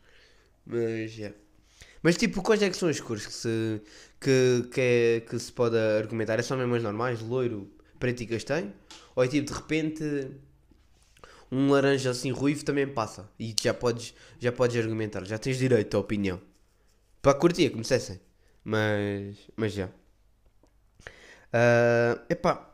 Mas, 0.65 1.19
é. 1.19 1.35
Mas 2.03 2.17
tipo, 2.17 2.43
quais 2.43 2.63
é 2.63 2.71
que 2.71 2.77
são 2.77 2.89
as 2.89 3.01
cores 3.01 3.27
que 3.27 3.33
se, 3.33 3.83
que, 4.21 4.69
que, 4.73 4.81
é, 4.81 5.21
que 5.21 5.39
se 5.39 5.53
pode 5.53 5.77
argumentar? 5.77 6.39
É 6.39 6.43
só 6.43 6.57
mesmo 6.57 6.75
as 6.75 6.83
normais, 6.83 7.21
loiro, 7.21 7.71
preto 8.01 8.23
e 8.23 8.27
castanho? 8.27 8.73
Ou 9.15 9.23
é 9.23 9.29
tipo, 9.29 9.53
de 9.53 9.57
repente, 9.57 10.31
um 11.53 11.71
laranja 11.71 12.11
assim 12.11 12.33
ruivo 12.33 12.65
também 12.65 12.89
passa? 12.89 13.31
E 13.39 13.55
já 13.61 13.75
podes, 13.75 14.15
já 14.41 14.51
podes 14.51 14.77
argumentar, 14.83 15.25
já 15.25 15.39
tens 15.39 15.59
direito 15.59 15.97
à 15.97 16.01
opinião. 16.01 16.41
Para 17.23 17.35
curtir, 17.35 17.71
como 17.71 17.83
dissessem. 17.83 18.21
Mas, 18.65 19.37
mas 19.57 19.73
já. 19.73 19.89
Ah, 21.53 22.21
epá, 22.29 22.73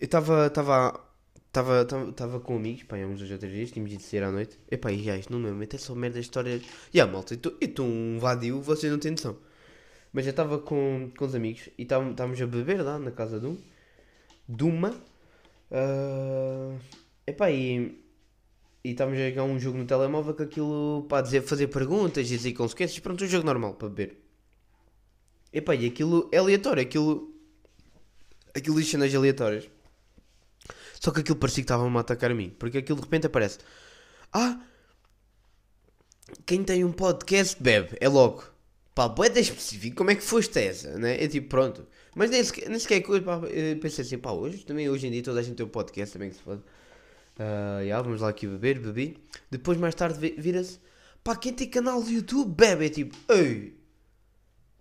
eu 0.00 0.04
estava 0.06 0.46
estava 0.46 1.00
estava 2.10 2.40
com 2.40 2.56
amigos, 2.56 2.82
pá, 2.84 2.96
há 2.96 3.06
uns 3.06 3.18
dois 3.18 3.30
ou 3.30 3.38
três 3.38 3.54
dias, 3.54 3.70
tínhamos 3.70 3.92
ido 3.92 4.02
sair 4.02 4.22
à 4.24 4.30
noite. 4.30 4.58
Epá, 4.70 4.90
e 4.92 5.02
já, 5.02 5.16
isto 5.16 5.32
no 5.32 5.38
meu 5.38 5.52
momento 5.52 5.76
é 5.76 5.78
só 5.78 5.94
merda 5.94 6.18
de 6.18 6.24
histórias. 6.26 6.62
E 6.92 6.98
yeah, 6.98 7.10
malta, 7.12 7.34
eu 7.34 7.56
estou 7.60 7.86
um 7.86 8.18
vadio, 8.18 8.60
vocês 8.60 8.90
não 8.92 8.98
têm 8.98 9.12
noção. 9.12 9.36
Mas 10.12 10.26
eu 10.26 10.30
estava 10.30 10.58
com, 10.58 11.10
com 11.16 11.24
os 11.24 11.34
amigos 11.34 11.68
e 11.78 11.82
estávamos 11.82 12.40
a 12.40 12.46
beber 12.46 12.82
lá 12.82 12.98
na 12.98 13.10
casa 13.10 13.40
de 13.40 13.46
um, 13.46 13.58
de 14.48 14.64
uma. 14.64 14.94
ah, 15.70 16.76
epá, 17.26 17.50
e 17.50 18.04
e 18.84 18.90
estávamos 18.90 19.18
a 19.18 19.30
jogar 19.30 19.44
um 19.44 19.58
jogo 19.58 19.78
no 19.78 19.86
telemóvel 19.86 20.34
que 20.34 20.42
aquilo, 20.42 21.06
pá, 21.08 21.22
dizer, 21.22 21.40
fazer 21.42 21.68
perguntas 21.68 22.28
dizer 22.28 22.52
consequências, 22.52 22.98
pronto, 22.98 23.24
um 23.24 23.26
jogo 23.26 23.46
normal 23.46 23.74
para 23.74 23.88
beber. 23.88 24.22
Epá, 25.50 25.74
e 25.74 25.86
aquilo 25.86 26.28
é 26.30 26.36
aleatório, 26.36 26.82
aquilo. 26.82 27.32
Aquilo 28.54 28.76
diz 28.78 28.90
cenas 28.90 29.14
aleatórias. 29.14 29.70
Só 31.00 31.10
que 31.10 31.20
aquilo 31.20 31.36
parecia 31.36 31.62
que 31.62 31.64
estava-me 31.64 31.96
a 31.96 32.00
atacar 32.00 32.30
a 32.30 32.34
mim. 32.34 32.50
Porque 32.58 32.78
aquilo 32.78 32.98
de 32.98 33.04
repente 33.04 33.26
aparece. 33.26 33.58
Ah! 34.32 34.60
Quem 36.44 36.62
tem 36.62 36.84
um 36.84 36.92
podcast 36.92 37.60
bebe. 37.62 37.96
É 38.00 38.08
logo. 38.08 38.44
Pá, 38.94 39.08
boeda 39.08 39.40
específico. 39.40 39.96
Como 39.96 40.10
é 40.10 40.14
que 40.14 40.22
foste 40.22 40.58
essa? 40.58 40.96
Né? 40.98 41.22
É 41.22 41.26
tipo, 41.28 41.48
pronto. 41.48 41.86
Mas 42.14 42.30
nem 42.30 42.42
sequer, 42.44 42.68
nem 42.68 42.78
sequer 42.78 43.00
coisa. 43.00 43.24
Pá, 43.24 43.40
eu 43.48 43.76
pensei 43.78 44.04
assim, 44.04 44.18
pá, 44.18 44.30
hoje 44.32 44.64
também 44.64 44.88
hoje 44.88 45.06
em 45.06 45.10
dia 45.10 45.22
toda 45.22 45.40
a 45.40 45.42
gente 45.42 45.56
tem 45.56 45.66
um 45.66 45.68
podcast 45.68 46.12
também 46.12 46.30
que 46.30 46.36
se 46.36 46.42
pode. 46.42 46.62
Ah, 47.38 47.80
já, 47.86 48.00
vamos 48.00 48.20
lá 48.20 48.28
aqui 48.28 48.46
beber, 48.46 48.78
bebi. 48.78 49.18
Depois 49.50 49.76
mais 49.78 49.94
tarde 49.94 50.18
vi- 50.18 50.36
vira-se. 50.38 50.78
Pá, 51.24 51.34
quem 51.34 51.52
tem 51.52 51.68
canal 51.68 52.02
de 52.02 52.14
YouTube 52.14 52.54
bebe. 52.54 52.86
É 52.86 52.88
tipo, 52.88 53.16
ei! 53.28 53.74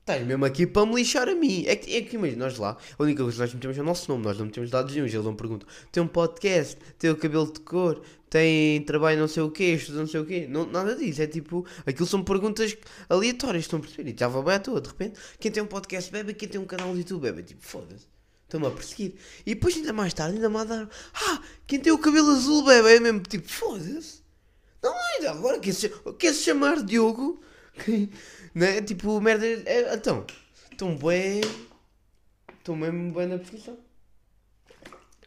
Estás 0.04 0.22
mesmo 0.28 0.44
aqui 0.44 0.68
para 0.68 0.86
me 0.86 0.96
lixar 0.96 1.30
a 1.30 1.34
mim. 1.34 1.64
É 1.66 1.78
que, 1.78 1.96
é 1.96 2.02
que 2.02 2.18
imagina, 2.18 2.44
nós 2.44 2.58
lá, 2.58 2.76
a 3.00 3.04
única 3.04 3.24
coisa 3.24 3.38
que 3.38 3.42
nós 3.42 3.54
metemos 3.54 3.78
é 3.78 3.82
o 3.82 3.86
nosso 3.86 4.12
nome, 4.12 4.26
nós 4.26 4.38
não 4.38 4.48
metemos 4.48 4.70
dados 4.70 4.94
nenhum. 4.94 5.08
Eles 5.08 5.24
não 5.24 5.34
perguntam, 5.34 5.66
tem 5.94 6.04
um 6.04 6.08
podcast, 6.08 6.78
tem 7.00 7.10
o 7.10 7.16
cabelo 7.16 7.50
de 7.50 7.62
cor, 7.62 8.02
tem 8.30 8.82
trabalho 8.84 9.18
não 9.18 9.30
sei 9.30 9.44
o 9.44 9.50
quê, 9.50 9.76
estuda 9.76 10.00
não 10.00 10.08
sei 10.08 10.20
o 10.20 10.26
quê. 10.26 10.46
Não, 10.50 10.66
nada 10.66 10.94
disso, 10.94 11.22
é 11.22 11.28
tipo, 11.28 11.66
aquilo 11.86 12.06
são 12.06 12.22
perguntas 12.22 12.76
aleatórias, 13.08 13.64
estão 13.64 13.80
a 13.80 13.82
perceber? 13.82 14.12
E 14.12 14.16
já 14.20 14.28
vai 14.28 14.44
bem 14.44 14.54
à 14.56 14.60
toa, 14.60 14.82
de 14.82 14.90
repente, 14.90 15.18
quem 15.40 15.50
tem 15.50 15.64
um 15.64 15.68
podcast 15.68 16.12
bebe, 16.12 16.34
quem 16.34 16.50
tem 16.50 16.60
um 16.60 16.66
canal 16.66 16.92
de 16.92 17.00
YouTube 17.00 17.22
bebe. 17.22 17.40
É 17.40 17.44
tipo, 17.44 17.64
foda-se. 17.66 18.08
Estão-me 18.44 18.68
a 18.68 18.72
perseguir. 18.72 19.16
E 19.46 19.56
depois, 19.56 19.74
ainda 19.78 19.94
mais 19.94 20.14
tarde, 20.14 20.36
ainda 20.36 20.50
mais 20.50 20.68
dar. 20.68 20.90
Ah, 21.14 21.42
quem 21.66 21.80
tem 21.80 21.94
o 21.94 21.98
cabelo 21.98 22.32
azul 22.32 22.66
bebe. 22.66 22.90
É 22.90 23.00
mesmo 23.00 23.22
tipo, 23.22 23.48
foda-se. 23.48 24.22
Não, 24.84 24.94
ainda 25.16 25.32
agora 25.32 25.60
quer 25.60 25.74
se, 25.74 25.88
quer 26.20 26.34
-se 26.34 26.44
chamar 26.44 26.84
Diogo. 26.84 27.42
né? 28.54 28.82
Tipo, 28.82 29.20
merda. 29.20 29.46
É, 29.46 29.94
então, 29.94 30.26
estão 30.72 30.96
bem. 30.96 31.42
Estão 32.58 32.76
mesmo 32.76 33.12
bem 33.12 33.28
na 33.28 33.38
profissão. 33.38 33.78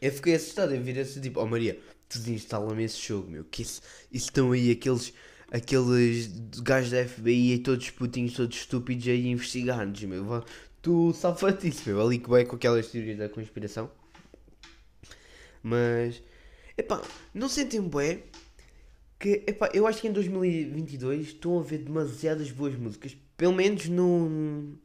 Eu 0.01 0.11
fiquei 0.11 0.35
assustado 0.35 0.73
em 0.73 0.81
vir 0.81 0.97
esse 0.97 1.19
tipo, 1.19 1.39
oh 1.39 1.47
Maria, 1.47 1.79
tu 2.07 2.19
desinstala-me 2.19 2.83
esse 2.83 2.99
jogo, 2.99 3.29
meu. 3.29 3.43
Que 3.45 3.63
isso, 3.63 3.81
isso 4.11 4.25
estão 4.27 4.51
aí 4.51 4.71
aqueles. 4.71 5.13
Aqueles 5.49 6.27
gajos 6.61 6.91
da 6.91 7.07
FBI 7.07 7.53
e 7.53 7.59
todos 7.59 7.89
putinhos, 7.91 8.33
todos 8.33 8.57
estúpidos 8.57 9.07
aí 9.07 9.27
investigar-nos, 9.27 10.03
meu. 10.03 10.43
Tu 10.81 11.13
safatice, 11.13 11.87
meu. 11.87 12.05
Ali 12.05 12.19
que 12.19 12.29
vai 12.29 12.43
com 12.43 12.57
aquelas 12.57 12.87
teorias 12.87 13.17
da 13.17 13.29
conspiração. 13.29 13.89
Mas. 15.63 16.21
Epá, 16.77 17.01
não 17.33 17.47
sentem 17.47 17.81
bem 17.81 18.23
que, 19.19 19.43
epá, 19.47 19.69
eu 19.73 19.87
acho 19.87 20.01
que 20.01 20.07
em 20.07 20.11
2022 20.11 21.27
estão 21.27 21.59
a 21.59 21.63
ver 21.63 21.79
demasiadas 21.79 22.51
boas 22.51 22.75
músicas, 22.75 23.17
pelo 23.35 23.53
menos 23.53 23.87
no, 23.87 24.77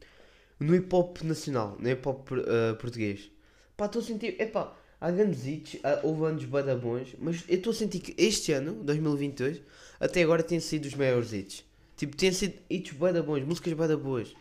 no 0.59 0.75
hip 0.75 0.93
hop 0.93 1.21
nacional, 1.21 1.77
no 1.79 1.89
hip 1.89 2.07
hop 2.07 2.31
uh, 2.31 2.75
português. 2.79 3.31
Pá, 3.77 3.85
estou 3.85 4.01
a 4.01 4.05
sentir, 4.05 4.39
epá, 4.41 4.75
há 4.99 5.11
grandes 5.11 5.45
hits, 5.45 5.79
há, 5.83 5.99
houve 6.03 6.25
anos 6.25 6.45
bada 6.45 6.75
bons, 6.75 7.15
mas 7.19 7.43
eu 7.47 7.57
estou 7.57 7.71
a 7.71 7.75
sentir 7.75 7.99
que 7.99 8.15
este 8.17 8.51
ano, 8.51 8.73
2022, 8.83 9.61
até 9.99 10.23
agora 10.23 10.41
tem 10.41 10.59
sido 10.59 10.85
os 10.85 10.95
maiores 10.95 11.31
hits. 11.31 11.63
Tipo, 11.95 12.15
tem 12.17 12.31
sido 12.31 12.55
hits 12.69 12.93
bada 12.93 13.21
bons, 13.21 13.43
músicas 13.43 13.73
bada 13.73 13.95
boas. 13.95 14.33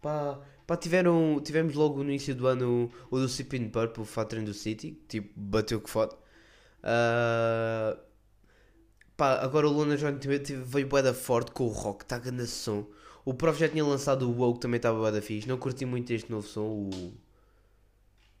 Pá, 0.00 0.40
pá 0.66 0.76
tiveram, 0.76 1.40
tivemos 1.44 1.74
logo 1.74 2.02
no 2.04 2.10
início 2.10 2.34
do 2.34 2.46
ano 2.46 2.90
o, 3.10 3.16
o 3.16 3.18
do 3.18 3.28
Sipin 3.28 3.68
Purple, 3.68 4.04
Fat 4.04 4.32
do 4.32 4.54
City, 4.54 4.96
tipo, 5.08 5.28
bateu 5.36 5.80
que 5.80 5.90
foda. 5.90 6.14
Uh, 6.82 8.09
Pá, 9.20 9.38
agora 9.42 9.68
o 9.68 9.70
Luna 9.70 9.98
John 9.98 10.18
veio 10.64 10.86
boeda 10.86 11.12
forte 11.12 11.50
com 11.50 11.64
o 11.64 11.68
rock, 11.68 12.04
está 12.04 12.18
grande 12.18 12.46
som. 12.46 12.86
O 13.22 13.34
Prof 13.34 13.60
já 13.60 13.68
tinha 13.68 13.84
lançado 13.84 14.26
o 14.26 14.34
WoW 14.34 14.54
que 14.54 14.60
também 14.60 14.78
estava 14.78 14.98
boeda 14.98 15.20
fixe. 15.20 15.46
Não 15.46 15.58
curti 15.58 15.84
muito 15.84 16.10
este 16.10 16.30
novo 16.30 16.48
som. 16.48 16.62
O... 16.62 17.12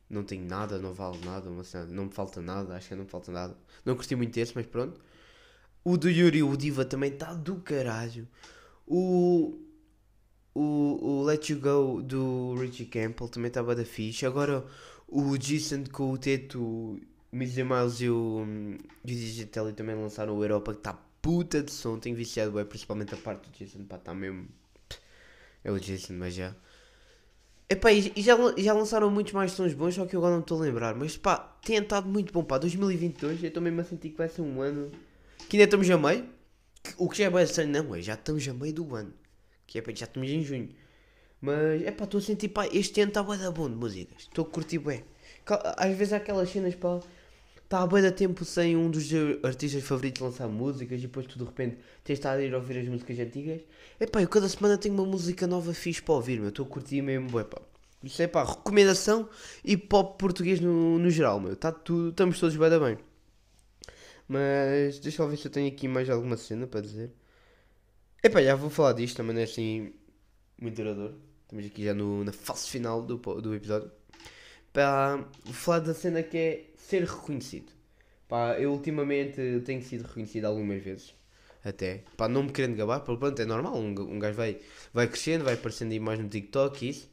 Não 0.08 0.24
tenho 0.24 0.42
nada, 0.46 0.78
não 0.78 0.94
vale 0.94 1.18
nada, 1.22 1.50
não 1.86 2.06
me 2.06 2.10
falta 2.10 2.40
nada, 2.40 2.74
acho 2.74 2.88
que 2.88 2.94
não 2.94 3.04
me 3.04 3.10
falta 3.10 3.30
nada. 3.30 3.54
Não 3.84 3.94
curti 3.94 4.16
muito 4.16 4.34
este, 4.38 4.56
mas 4.56 4.64
pronto. 4.64 4.98
O 5.84 5.98
do 5.98 6.08
Yuri, 6.08 6.42
o 6.42 6.56
Diva 6.56 6.82
também 6.86 7.12
está 7.12 7.34
do 7.34 7.56
caralho. 7.56 8.26
O, 8.86 9.58
o, 10.54 10.62
o 10.62 11.22
Let 11.24 11.50
You 11.50 11.60
Go 11.60 12.00
do 12.00 12.54
Richie 12.54 12.86
Campbell 12.86 13.28
também 13.28 13.48
estava 13.48 13.76
da 13.76 13.84
fixe. 13.84 14.24
Agora 14.24 14.64
o 15.06 15.36
Jason 15.36 15.84
com 15.92 16.10
o 16.10 16.16
Teto 16.16 16.98
o 17.32 17.36
Mizzy 17.36 17.62
Miles 17.62 18.00
e 18.00 18.08
o, 18.08 18.44
um, 18.46 18.76
e 19.04 19.12
o 19.12 19.16
Digitelli 19.16 19.72
também 19.72 19.94
lançaram 19.94 20.36
o 20.36 20.42
Europa 20.42 20.72
que 20.72 20.80
está 20.80 20.98
puta 21.22 21.62
de 21.62 21.70
som. 21.70 21.98
Tenho 21.98 22.16
viciado, 22.16 22.58
é, 22.58 22.64
principalmente 22.64 23.14
a 23.14 23.16
parte 23.16 23.48
do 23.48 23.56
Jason. 23.56 23.84
Pá, 23.84 23.96
está 23.96 24.14
mesmo. 24.14 24.48
É 25.62 25.70
o 25.70 25.78
Jason, 25.78 26.14
mas 26.14 26.34
já. 26.34 26.54
Epá, 27.68 27.92
e, 27.92 28.12
já, 28.16 28.36
já 28.58 28.72
lançaram 28.72 29.10
muitos 29.10 29.32
mais 29.32 29.52
sons 29.52 29.74
bons, 29.74 29.94
só 29.94 30.04
que 30.04 30.16
eu 30.16 30.20
agora 30.20 30.34
não 30.34 30.40
estou 30.40 30.58
a 30.58 30.62
lembrar. 30.62 30.94
Mas 30.94 31.16
pá, 31.16 31.38
tem 31.64 31.76
estado 31.76 32.08
muito 32.08 32.32
bom. 32.32 32.42
Pá, 32.42 32.58
2022 32.58 33.42
eu 33.42 33.48
estou 33.48 33.62
mesmo 33.62 33.80
a 33.80 33.84
sentir 33.84 34.10
que 34.10 34.18
vai 34.18 34.28
ser 34.28 34.42
um 34.42 34.60
ano 34.60 34.90
que 35.48 35.56
ainda 35.56 35.64
estamos 35.64 35.88
a 35.88 35.96
meio. 35.96 36.28
O 36.96 37.08
que 37.08 37.18
já 37.18 37.26
é 37.26 37.30
bastante, 37.30 37.68
não, 37.68 37.94
é, 37.94 38.02
já 38.02 38.14
estamos 38.14 38.48
a 38.48 38.54
meio 38.54 38.72
do 38.72 38.94
ano. 38.94 39.12
Que 39.66 39.78
é, 39.78 39.84
já 39.94 40.06
estamos 40.06 40.28
em 40.28 40.42
junho. 40.42 40.70
Mas, 41.40 41.82
é 41.82 41.90
pá, 41.92 42.04
estou 42.04 42.18
a 42.18 42.22
sentir, 42.22 42.48
pá, 42.48 42.66
este 42.66 43.00
ano 43.00 43.10
está 43.10 43.22
bom 43.22 43.68
de 43.68 43.76
músicas. 43.76 44.22
Estou 44.22 44.44
a 44.44 44.48
curtir 44.48 44.78
bem. 44.78 45.04
Às 45.76 45.96
vezes 45.96 46.12
há 46.12 46.16
aquelas 46.16 46.50
cenas, 46.50 46.74
pá, 46.74 47.00
está 47.70 47.84
há 47.84 47.86
bem 47.86 48.02
de 48.02 48.10
tempo 48.10 48.44
sem 48.44 48.76
um 48.76 48.90
dos 48.90 49.08
artistas 49.44 49.84
favoritos 49.84 50.20
lançar 50.20 50.48
músicas 50.48 50.98
e 50.98 51.02
depois 51.02 51.24
tu 51.24 51.38
de 51.38 51.44
repente 51.44 51.78
tens 52.02 52.18
estar 52.18 52.32
a 52.32 52.42
ir 52.42 52.52
ouvir 52.52 52.78
as 52.78 52.88
músicas 52.88 53.16
antigas. 53.20 53.60
Epá, 54.00 54.20
eu 54.20 54.28
cada 54.28 54.48
semana 54.48 54.76
tenho 54.76 54.92
uma 54.92 55.04
música 55.04 55.46
nova 55.46 55.72
fixe 55.72 56.02
para 56.02 56.16
ouvir, 56.16 56.40
meu. 56.40 56.48
Estou 56.48 56.66
a 56.66 56.68
curtir 56.68 57.00
mesmo, 57.00 57.38
epá. 57.38 57.62
Isso 58.02 58.20
é 58.20 58.26
pá, 58.26 58.42
recomendação 58.42 59.28
e 59.64 59.76
pop 59.76 60.18
português 60.18 60.58
no, 60.58 60.98
no 60.98 61.08
geral, 61.10 61.38
meu. 61.38 61.54
Tá 61.54 61.70
tudo, 61.70 62.10
estamos 62.10 62.40
todos 62.40 62.56
bem 62.56 62.70
bem. 62.70 62.98
Mas 64.26 64.98
deixa 64.98 65.22
eu 65.22 65.28
ver 65.28 65.36
se 65.36 65.46
eu 65.46 65.52
tenho 65.52 65.68
aqui 65.68 65.86
mais 65.86 66.10
alguma 66.10 66.36
cena 66.36 66.66
para 66.66 66.80
dizer. 66.80 67.12
Epá, 68.20 68.42
já 68.42 68.56
vou 68.56 68.68
falar 68.68 68.94
disto, 68.94 69.18
também 69.18 69.32
não 69.32 69.42
é 69.42 69.44
assim 69.44 69.92
muito 70.60 70.74
duradouro. 70.74 71.14
Estamos 71.44 71.66
aqui 71.66 71.84
já 71.84 71.94
no, 71.94 72.24
na 72.24 72.32
fase 72.32 72.68
final 72.68 73.00
do, 73.00 73.16
do 73.16 73.54
episódio. 73.54 73.92
Para 74.72 75.24
falar 75.52 75.78
da 75.80 75.94
cena 75.94 76.20
que 76.20 76.36
é 76.36 76.69
ser 76.90 77.04
reconhecido. 77.04 77.72
Pá, 78.28 78.58
eu 78.58 78.72
ultimamente 78.72 79.60
tenho 79.64 79.82
sido 79.82 80.06
reconhecido 80.06 80.44
algumas 80.44 80.82
vezes. 80.82 81.14
Até. 81.64 82.04
Pá, 82.16 82.28
não 82.28 82.44
me 82.44 82.52
querendo 82.52 82.76
gabar, 82.76 83.00
pronto, 83.00 83.40
é 83.40 83.44
normal. 83.44 83.76
Um, 83.76 83.88
um 83.88 84.18
gajo 84.18 84.36
vai, 84.36 84.60
vai 84.92 85.06
crescendo, 85.06 85.44
vai 85.44 85.54
aparecendo 85.54 85.92
aí 85.92 86.00
mais 86.00 86.18
no 86.18 86.28
TikTok 86.28 86.84
e 86.84 86.90
isso. 86.90 87.10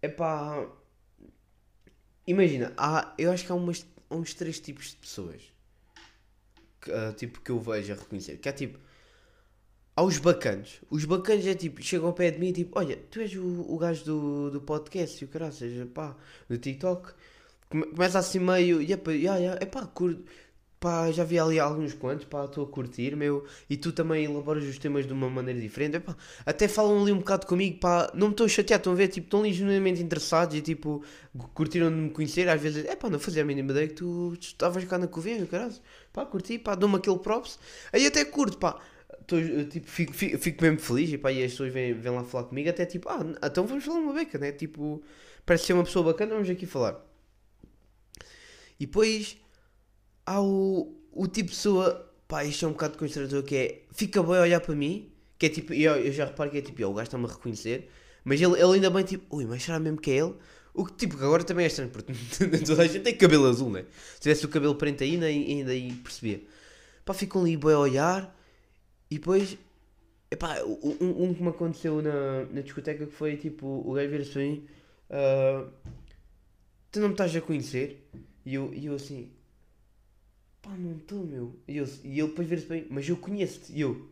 É 0.00 0.08
pá. 0.08 0.68
Imagina, 2.26 2.72
há, 2.76 3.14
eu 3.18 3.30
acho 3.30 3.44
que 3.44 3.52
há 3.52 3.54
umas, 3.54 3.86
uns 4.10 4.34
três 4.34 4.60
tipos 4.60 4.90
de 4.90 4.96
pessoas. 4.96 5.42
Que, 6.80 6.90
uh, 6.90 7.12
tipo, 7.14 7.40
que 7.40 7.50
eu 7.50 7.60
vejo 7.60 7.92
a 7.92 7.96
reconhecer. 7.96 8.38
Que 8.38 8.48
é 8.48 8.52
tipo. 8.52 8.78
Há 9.94 10.02
os 10.02 10.18
bacanos. 10.18 10.80
Os 10.90 11.04
bacanos 11.04 11.46
é 11.46 11.54
tipo, 11.54 11.82
chegam 11.82 12.08
ao 12.08 12.14
pé 12.14 12.30
de 12.30 12.38
mim 12.38 12.48
e 12.48 12.52
tipo, 12.52 12.78
olha, 12.78 12.96
tu 13.10 13.20
és 13.20 13.34
o, 13.36 13.66
o 13.70 13.76
gajo 13.78 14.04
do, 14.04 14.50
do 14.50 14.60
podcast 14.62 15.22
e 15.22 15.28
o 15.28 15.52
seja 15.52 15.86
pá, 15.86 16.16
do 16.48 16.56
TikTok 16.56 17.12
começa 17.72 18.18
assim 18.18 18.38
meio. 18.38 18.80
Yeah, 18.80 19.02
yeah, 19.12 19.38
yeah, 19.38 19.86
curto. 19.94 20.24
Pá, 20.82 21.12
já 21.12 21.22
vi 21.22 21.38
ali 21.38 21.60
alguns 21.60 21.94
quantos, 21.94 22.24
pá, 22.24 22.44
estou 22.44 22.64
a 22.64 22.66
curtir, 22.66 23.14
meu. 23.14 23.46
E 23.70 23.76
tu 23.76 23.92
também 23.92 24.24
elaboras 24.24 24.64
os 24.64 24.78
temas 24.78 25.06
de 25.06 25.12
uma 25.12 25.30
maneira 25.30 25.60
diferente. 25.60 25.96
Epá, 25.96 26.16
até 26.44 26.66
falam 26.66 27.00
ali 27.02 27.12
um 27.12 27.18
bocado 27.18 27.46
comigo, 27.46 27.78
pá, 27.78 28.10
não 28.14 28.28
me 28.28 28.32
estou 28.32 28.46
a 28.46 28.48
chatear, 28.48 28.78
estão 28.80 28.92
a 28.92 28.96
ver, 28.96 29.06
tipo, 29.06 29.26
estão 29.28 29.40
ali 29.40 29.52
genuinamente 29.52 30.02
interessados 30.02 30.56
e 30.56 30.60
tipo, 30.60 31.04
curtiram 31.54 31.88
de 31.88 31.96
me 31.96 32.10
conhecer. 32.10 32.48
Às 32.48 32.60
vezes, 32.60 32.84
é 32.84 32.96
pá, 32.96 33.08
não 33.08 33.20
fazia 33.20 33.42
a 33.42 33.44
mínima 33.44 33.70
ideia 33.70 33.86
que 33.86 33.94
tu 33.94 34.36
estavas 34.40 34.84
cá 34.84 34.98
na 34.98 35.06
Covilha, 35.06 35.46
caralho. 35.46 35.72
Pá, 36.12 36.26
curti, 36.26 36.58
pá, 36.58 36.74
dou-me 36.74 36.96
aquele 36.96 37.18
props. 37.20 37.60
Aí 37.92 38.04
até 38.04 38.24
curto, 38.24 38.58
pá. 38.58 38.80
Tô, 39.26 39.36
tipo, 39.70 39.86
fico, 39.88 40.12
fico, 40.12 40.38
fico, 40.38 40.62
mesmo 40.64 40.80
feliz 40.80 41.12
e 41.12 41.18
pá, 41.18 41.30
e 41.30 41.44
as 41.44 41.52
pessoas 41.52 41.72
vêm, 41.72 41.94
vêm 41.94 42.12
lá 42.12 42.24
falar 42.24 42.44
comigo, 42.44 42.68
até 42.68 42.84
tipo, 42.84 43.08
ah, 43.08 43.24
então 43.44 43.66
vamos 43.66 43.84
falar 43.84 44.00
uma 44.00 44.12
beca, 44.12 44.36
né? 44.36 44.50
Tipo, 44.50 45.00
parece 45.46 45.66
ser 45.66 45.74
uma 45.74 45.84
pessoa 45.84 46.04
bacana, 46.06 46.34
vamos 46.34 46.50
aqui 46.50 46.66
falar. 46.66 47.11
E 48.82 48.86
depois 48.86 49.36
há 50.26 50.42
o, 50.42 50.92
o 51.12 51.28
tipo 51.28 51.50
de 51.50 51.54
pessoa, 51.54 52.12
pá, 52.26 52.44
isto 52.44 52.64
é 52.64 52.68
um 52.68 52.72
bocado 52.72 52.98
constrangedor, 52.98 53.44
que 53.44 53.54
é, 53.54 53.82
fica 53.92 54.20
bem 54.20 54.38
a 54.38 54.40
olhar 54.42 54.60
para 54.60 54.74
mim, 54.74 55.12
que 55.38 55.46
é 55.46 55.48
tipo, 55.48 55.72
eu, 55.72 55.94
eu 55.94 56.12
já 56.12 56.24
reparo 56.24 56.50
que 56.50 56.58
é 56.58 56.62
tipo, 56.62 56.84
o 56.84 56.92
gajo 56.92 57.04
está-me 57.04 57.26
a 57.26 57.28
reconhecer, 57.28 57.88
mas 58.24 58.40
ele, 58.40 58.54
ele 58.54 58.72
ainda 58.74 58.90
bem 58.90 59.04
tipo, 59.04 59.36
ui, 59.36 59.46
mas 59.46 59.62
será 59.62 59.78
mesmo 59.78 60.00
que 60.00 60.10
é 60.10 60.14
ele? 60.16 60.34
O 60.74 60.84
que 60.84 60.94
tipo, 60.94 61.14
agora 61.14 61.44
também 61.44 61.62
é 61.62 61.68
estranho, 61.68 61.92
porque 61.92 62.12
toda 62.66 62.82
a 62.82 62.86
gente 62.88 63.04
tem 63.04 63.16
cabelo 63.16 63.46
azul, 63.46 63.70
né? 63.70 63.84
Se 64.14 64.22
tivesse 64.22 64.44
o 64.46 64.48
cabelo 64.48 64.74
preto 64.74 65.04
ainda, 65.04 65.26
ainda 65.26 65.70
aí 65.70 65.92
percebia. 65.92 66.42
Pá, 67.04 67.14
ficam 67.14 67.42
ali 67.42 67.56
bem 67.56 67.74
a 67.74 67.78
olhar, 67.78 68.36
e 69.08 69.14
depois, 69.14 69.56
epá, 70.28 70.60
um, 70.64 71.28
um 71.28 71.34
que 71.34 71.40
me 71.40 71.50
aconteceu 71.50 72.02
na, 72.02 72.46
na 72.46 72.62
discoteca 72.62 73.06
que 73.06 73.12
foi 73.12 73.36
tipo, 73.36 73.64
o 73.64 73.92
gajo 73.92 74.10
vira-se 74.10 74.32
para 74.32 74.42
mim, 74.42 74.66
uh, 75.08 75.70
tu 76.90 76.98
não 76.98 77.06
me 77.06 77.14
estás 77.14 77.36
a 77.36 77.40
conhecer? 77.40 78.08
E 78.44 78.54
eu, 78.54 78.72
e 78.74 78.86
eu 78.86 78.94
assim, 78.94 79.30
pá, 80.60 80.70
não 80.76 80.96
estou, 80.96 81.24
meu. 81.24 81.56
E, 81.66 81.76
eu, 81.76 81.88
e 82.04 82.18
ele 82.18 82.28
depois 82.28 82.48
vira-se 82.48 82.66
bem, 82.66 82.86
mas 82.90 83.08
eu 83.08 83.16
conheço-te. 83.16 83.72
E 83.72 83.80
eu, 83.80 84.08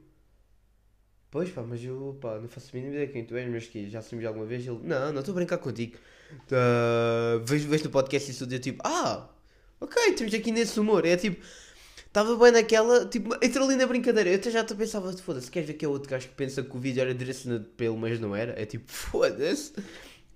pois 1.31 1.51
pá, 1.51 1.63
mas 1.63 1.83
eu, 1.83 2.19
pá, 2.21 2.39
não 2.39 2.49
faço 2.49 2.71
a 2.73 2.77
mínima 2.77 2.95
ideia 2.95 3.09
quem 3.09 3.25
tu 3.25 3.37
és, 3.37 3.49
mas 3.51 3.67
que 3.67 3.89
já 3.89 4.01
assumimos 4.01 4.27
alguma 4.27 4.47
vez. 4.47 4.67
Ele, 4.67 4.79
não, 4.83 5.13
não 5.13 5.21
estou 5.21 5.33
a 5.33 5.37
brincar 5.37 5.59
contigo. 5.59 5.97
Uh, 6.33 7.45
vejo, 7.45 7.69
vejo 7.69 7.85
no 7.85 7.91
podcast 7.91 8.33
tudo, 8.39 8.53
eu 8.53 8.61
tipo, 8.61 8.81
ah, 8.85 9.29
ok, 9.81 10.03
estamos 10.11 10.35
aqui 10.35 10.53
nesse 10.53 10.79
humor. 10.79 11.05
É 11.05 11.17
tipo, 11.17 11.45
estava 12.07 12.37
bem 12.37 12.53
naquela, 12.53 13.07
tipo, 13.07 13.35
entrou 13.43 13.67
ali 13.67 13.77
na 13.77 13.87
brincadeira. 13.87 14.31
Eu 14.31 14.37
até 14.37 14.51
já 14.51 14.65
te 14.65 14.75
pensava, 14.75 15.13
foda-se, 15.17 15.51
queres 15.51 15.69
ver 15.69 15.75
que 15.75 15.85
é 15.85 15.89
outro 15.89 16.09
gajo 16.09 16.29
que 16.29 16.35
pensa 16.35 16.63
que 16.63 16.77
o 16.77 16.81
vídeo 16.81 17.01
era 17.01 17.15
direcionado 17.15 17.65
para 17.77 17.87
ele, 17.87 17.97
mas 17.97 18.21
não 18.21 18.35
era? 18.35 18.61
É 18.61 18.65
tipo, 18.67 18.91
foda-se, 18.91 19.73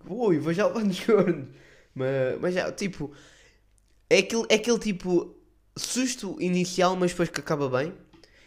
ui, 0.08 0.38
vou 0.38 0.52
já 0.52 0.66
levar 0.66 0.84
nos. 0.84 0.98
Mas, 1.96 2.40
mas 2.40 2.54
já, 2.54 2.72
tipo 2.72 3.14
é 4.14 4.18
aquele, 4.20 4.44
é 4.48 4.54
aquele 4.54 4.78
tipo 4.78 5.34
susto 5.76 6.36
inicial, 6.40 6.96
mas 6.96 7.10
depois 7.10 7.28
que 7.28 7.40
acaba 7.40 7.68
bem. 7.68 7.92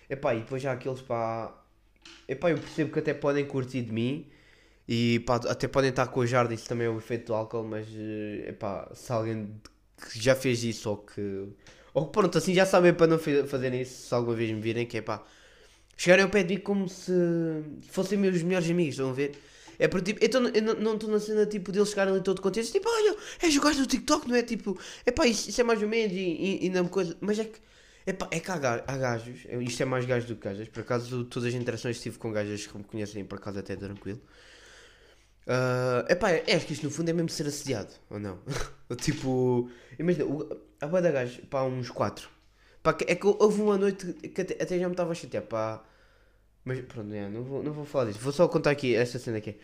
Epá, 0.10 0.34
e 0.34 0.40
depois 0.40 0.62
já 0.62 0.72
aqueles 0.72 1.02
pá. 1.02 1.54
Epá, 2.28 2.52
eu 2.52 2.58
percebo 2.58 2.92
que 2.92 3.00
até 3.00 3.14
podem 3.14 3.46
curtir 3.46 3.82
de 3.82 3.92
mim. 3.92 4.28
E 4.88 5.20
pá, 5.22 5.36
até 5.36 5.68
podem 5.68 5.90
estar 5.90 6.08
com 6.08 6.22
o 6.22 6.26
jardim, 6.28 6.56
isso 6.56 6.68
também 6.68 6.88
é 6.88 6.90
o 6.90 6.98
efeito 6.98 7.28
do 7.28 7.34
álcool, 7.34 7.64
mas 7.64 7.88
é 8.46 8.54
pá, 8.54 8.90
se 8.94 9.12
alguém 9.12 9.54
que 9.98 10.22
já 10.22 10.36
fez 10.36 10.64
isso 10.64 10.90
ou 10.90 10.98
que. 10.98 11.48
Ou 11.94 12.06
que 12.06 12.12
pronto, 12.14 12.38
assim 12.38 12.54
já 12.54 12.66
sabem 12.66 12.94
para 12.94 13.08
não 13.08 13.20
fazerem 13.20 13.82
isso 13.82 14.08
se 14.08 14.14
alguma 14.14 14.36
vez 14.36 14.52
me 14.52 14.62
virem, 14.62 14.86
que 14.86 14.98
é 14.98 15.02
pá. 15.02 15.24
Chegarem 15.98 16.24
ao 16.24 16.30
pé 16.32 16.44
de 16.44 16.56
mim 16.56 16.62
como 16.62 16.88
se 16.88 17.12
fossem 17.90 18.18
meus 18.18 18.42
melhores 18.44 18.70
amigos, 18.70 18.94
estão 18.94 19.10
a 19.10 19.14
ver? 19.14 19.32
É 19.80 19.88
porque 19.88 20.14
tipo, 20.14 20.24
eu, 20.26 20.30
tô- 20.30 20.48
eu 20.58 20.62
não- 20.82 20.94
estou 20.96 21.10
na 21.10 21.20
cena 21.20 21.46
tipo 21.46 21.72
deles 21.72 21.90
chegarem 21.90 22.14
ali 22.14 22.24
todo 22.24 22.42
contentes, 22.42 22.72
tipo, 22.72 22.90
olha, 22.90 23.16
és 23.42 23.56
o 23.56 23.62
gajo 23.62 23.80
do 23.80 23.88
TikTok, 23.88 24.28
não 24.28 24.36
é? 24.36 24.44
Tipo, 24.44 24.78
é 25.06 25.12
pá, 25.12 25.26
isso, 25.28 25.50
isso 25.50 25.62
é 25.62 25.64
mais 25.64 25.82
ou 25.82 25.88
menos 25.88 26.14
e, 26.14 26.20
e, 26.20 26.66
e 26.66 26.70
não 26.70 26.88
coisa. 26.88 27.16
Mas 27.22 27.38
é 27.40 27.46
que, 27.46 27.60
é 28.06 28.14
pá, 28.14 28.28
é 28.32 28.40
que 28.40 28.50
há, 28.52 28.56
há 28.88 28.98
gajos, 28.98 29.46
isto 29.62 29.82
é 29.84 29.86
mais 29.86 30.06
gajos 30.06 30.28
do 30.28 30.36
que 30.36 30.44
gajas, 30.44 30.68
por 30.70 30.82
acaso 30.82 31.26
todas 31.26 31.50
as 31.50 31.56
interações 31.60 31.98
que 31.98 32.04
tive 32.04 32.18
com 32.18 32.32
gajas 32.32 32.66
que 32.68 32.78
me 32.78 32.84
conhecem, 32.84 33.24
por 33.26 33.38
acaso 33.38 33.60
até 33.60 33.76
tranquilo. 33.76 34.20
Ah, 35.46 36.06
epá, 36.10 36.32
é, 36.32 36.56
acho 36.56 36.66
que 36.68 36.74
isto 36.74 36.84
no 36.84 36.92
fundo 36.92 37.10
é 37.10 37.14
mesmo 37.14 37.30
ser 37.30 37.48
assediado, 37.48 37.94
ou 38.10 38.20
não? 38.20 38.40
Tipo, 39.02 39.70
imagina, 40.00 40.26
o- 40.26 40.48
a 40.82 40.88
boa 40.88 41.02
da 41.02 41.12
gajo, 41.12 41.42
pá, 41.48 41.64
uns 41.64 41.90
4. 41.90 42.30
Pá, 42.84 42.94
que- 42.94 43.06
é 43.08 43.16
que 43.16 43.26
houve 43.28 43.62
uma 43.62 43.78
noite 43.78 44.14
que 44.14 44.42
até, 44.42 44.54
até 44.62 44.80
já 44.80 44.88
me 44.88 44.94
estava 44.94 45.12
a 45.12 45.16
chatear, 45.16 45.44
pá. 45.44 45.84
Mas 46.68 46.82
pronto, 46.82 47.14
é, 47.14 47.30
não, 47.30 47.44
vou, 47.46 47.64
não 47.64 47.72
vou 47.72 47.86
falar 47.86 48.08
disso, 48.08 48.20
vou 48.20 48.34
só 48.34 48.46
contar 48.46 48.72
aqui 48.72 48.94
esta 48.94 49.18
cena 49.18 49.38
aqui. 49.38 49.56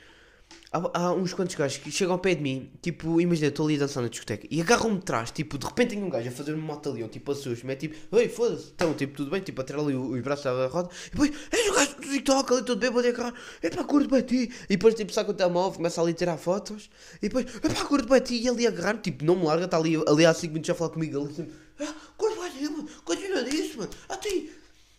Há, 0.71 1.01
há 1.01 1.11
uns 1.11 1.33
quantos 1.33 1.53
gajos 1.53 1.77
que 1.77 1.91
chegam 1.91 2.13
ao 2.13 2.19
pé 2.19 2.33
de 2.33 2.41
mim, 2.41 2.71
tipo, 2.81 3.19
imagina, 3.19 3.49
estou 3.49 3.65
ali 3.65 3.75
a 3.75 3.79
dançar 3.79 4.01
na 4.01 4.07
discoteca 4.07 4.47
e 4.49 4.61
agarram-me 4.61 4.99
de 4.99 5.03
trás, 5.03 5.29
tipo, 5.29 5.57
de 5.57 5.65
repente 5.65 5.89
tem 5.89 6.01
um 6.01 6.09
gajo 6.09 6.29
a 6.29 6.31
fazer 6.31 6.53
um 6.53 6.61
mota-leão, 6.61 7.09
tipo, 7.09 7.29
assusto, 7.33 7.69
é 7.69 7.75
tipo, 7.75 7.97
oi, 8.15 8.29
foda-se, 8.29 8.71
então, 8.73 8.93
tipo, 8.93 9.17
tudo 9.17 9.31
bem, 9.31 9.41
tipo, 9.41 9.61
a 9.61 9.65
ali 9.81 9.95
os 9.95 10.21
braços 10.21 10.45
à 10.45 10.67
roda, 10.67 10.89
e 11.07 11.09
depois, 11.09 11.31
és 11.51 11.69
o 11.69 11.73
gajo 11.73 11.95
do 11.95 12.01
TikTok 12.03 12.53
ali 12.53 12.63
todo 12.63 12.79
bêbado 12.79 13.05
a 13.05 13.09
agarrar, 13.09 13.33
é 13.61 13.69
pá, 13.69 13.83
curto 13.83 14.07
para 14.07 14.21
ti, 14.21 14.49
e 14.65 14.77
depois, 14.77 14.95
tipo, 14.95 15.11
saca 15.11 15.31
o 15.31 15.33
telemóvel, 15.33 15.73
começa 15.73 16.01
ali 16.01 16.11
a 16.11 16.15
tirar 16.15 16.37
fotos, 16.37 16.89
e 17.17 17.27
depois, 17.27 17.45
é 17.45 17.67
pá, 17.67 17.83
curto 17.83 18.07
para 18.07 18.21
ti, 18.21 18.41
e 18.41 18.47
ali 18.47 18.65
a 18.65 18.69
agarrar, 18.69 18.97
tipo, 18.99 19.25
não 19.25 19.35
me 19.35 19.43
larga, 19.43 19.65
está 19.65 19.75
ali, 19.75 20.01
ali 20.07 20.25
há 20.25 20.33
5 20.33 20.53
minutos 20.53 20.69
a 20.69 20.73
falar 20.73 20.91
comigo, 20.91 21.21
ali 21.21 21.33
sempre, 21.33 21.53
ah, 21.81 21.93
curto 22.15 22.37
para 22.37 22.49
ti, 22.49 22.69
continua 23.03 23.43
disso, 23.43 23.79
mano, 23.79 23.91
a 24.07 24.15
ti, 24.15 24.49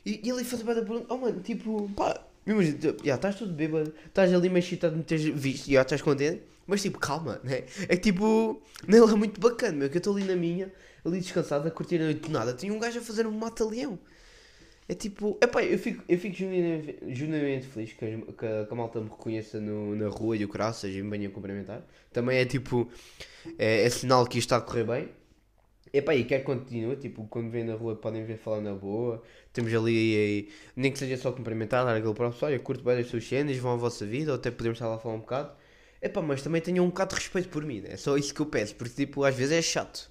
e, 0.05 0.21
e 0.25 0.31
ele 0.31 0.45
faz 0.45 0.61
a 0.63 0.65
pergunta, 0.75 1.07
oh 1.09 1.17
mano, 1.19 1.41
tipo, 1.41 1.89
pá, 1.97 2.21
imagina, 2.47 2.79
tu- 2.79 2.97
já 3.05 3.15
estás 3.17 3.37
tudo 3.37 3.53
bêbado, 3.53 3.93
estás 4.07 4.33
ali 4.33 4.49
meio 4.49 4.59
excitado 4.63 4.93
de 4.95 4.99
me 4.99 5.05
teres 5.05 5.25
visto, 5.25 5.71
já 5.71 5.83
estás 5.83 6.03
contente, 6.03 6.43
mas 6.67 6.83
tipo, 6.83 6.99
calma, 6.99 7.41
né? 7.45 7.65
É 7.89 7.97
que 7.97 8.13
tipo, 8.13 8.61
não 8.87 9.09
é 9.09 9.15
muito 9.15 9.41
bacana, 9.41 9.77
meu, 9.79 9.91
que 9.91 9.97
eu 9.97 9.99
estou 9.99 10.17
ali 10.17 10.25
na 10.25 10.37
minha, 10.37 10.73
ali 11.05 11.21
descansado, 11.21 11.67
a 11.69 11.71
curtir 11.71 11.97
a 12.01 12.05
noite 12.05 12.21
de 12.21 12.31
nada, 12.31 12.53
tinha 12.55 12.73
um 12.73 12.79
gajo 12.79 12.99
a 12.99 13.03
fazer 13.03 13.27
um 13.27 13.33
mata-leão. 13.33 13.99
É 14.87 14.95
tipo, 14.95 15.39
epá, 15.41 15.63
eu 15.65 15.79
fico, 15.79 16.05
eu 16.07 16.19
fico 16.19 16.37
genuinamente 16.37 17.67
feliz 17.67 17.93
que, 17.95 18.05
a- 18.05 18.09
que, 18.19 18.67
que 18.67 18.73
a 18.73 18.75
malta 18.75 19.01
me 19.01 19.09
reconheça 19.09 19.59
no, 19.59 19.97
na 19.97 20.09
rua 20.09 20.37
e 20.37 20.45
o 20.45 20.49
graças 20.49 20.91
e 20.95 21.01
me 21.03 21.11
venha 21.11 21.31
cumprimentar. 21.31 21.83
Também 22.13 22.39
é 22.39 22.45
tipo, 22.45 22.87
é, 23.59 23.85
é 23.85 23.91
sinal 23.91 24.27
que 24.27 24.39
isto 24.39 24.49
está 24.49 24.59
a 24.59 24.61
correr 24.61 24.85
bem. 24.85 25.09
Epá, 25.95 26.13
e 26.13 26.25
quer 26.25 26.41
que 26.41 26.45
continue, 26.45 26.97
tipo, 26.97 27.25
quando 27.29 27.51
vêm 27.51 27.63
na 27.63 27.75
rua 27.75 27.95
podem 27.95 28.25
vir 28.25 28.37
falar 28.37 28.61
na 28.61 28.75
boa. 28.75 29.23
Temos 29.53 29.73
ali, 29.73 30.51
nem 30.75 30.91
que 30.91 30.99
seja 30.99 31.17
só 31.17 31.31
cumprimentar, 31.31 31.85
dar 31.85 31.95
aquele 31.97 32.13
próximo, 32.13 32.49
olha, 32.49 32.59
curto 32.59 32.83
bem 32.83 32.99
as 32.99 33.07
suas 33.07 33.25
cenas, 33.25 33.57
vão 33.59 33.75
à 33.75 33.77
vossa 33.77 34.05
vida, 34.05 34.33
ou 34.33 34.37
até 34.37 34.51
podemos 34.51 34.77
estar 34.77 34.89
lá 34.89 34.97
a 34.97 34.99
falar 34.99 35.15
um 35.15 35.21
bocado. 35.21 35.53
Epá, 36.03 36.21
mas 36.21 36.43
também 36.43 36.61
tenham 36.61 36.85
um 36.85 36.89
bocado 36.89 37.15
de 37.15 37.21
respeito 37.21 37.49
por 37.49 37.65
mim, 37.65 37.81
né? 37.81 37.91
é 37.93 37.97
só 37.97 38.17
isso 38.17 38.35
que 38.35 38.41
eu 38.41 38.47
peço, 38.47 38.75
porque 38.75 39.07
tipo, 39.07 39.23
às 39.23 39.37
vezes 39.37 39.53
é 39.53 39.63
chato. 39.63 40.11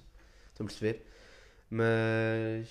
Estão 0.52 0.64
a 0.64 0.68
perceber? 0.68 1.04
Mas, 1.70 2.66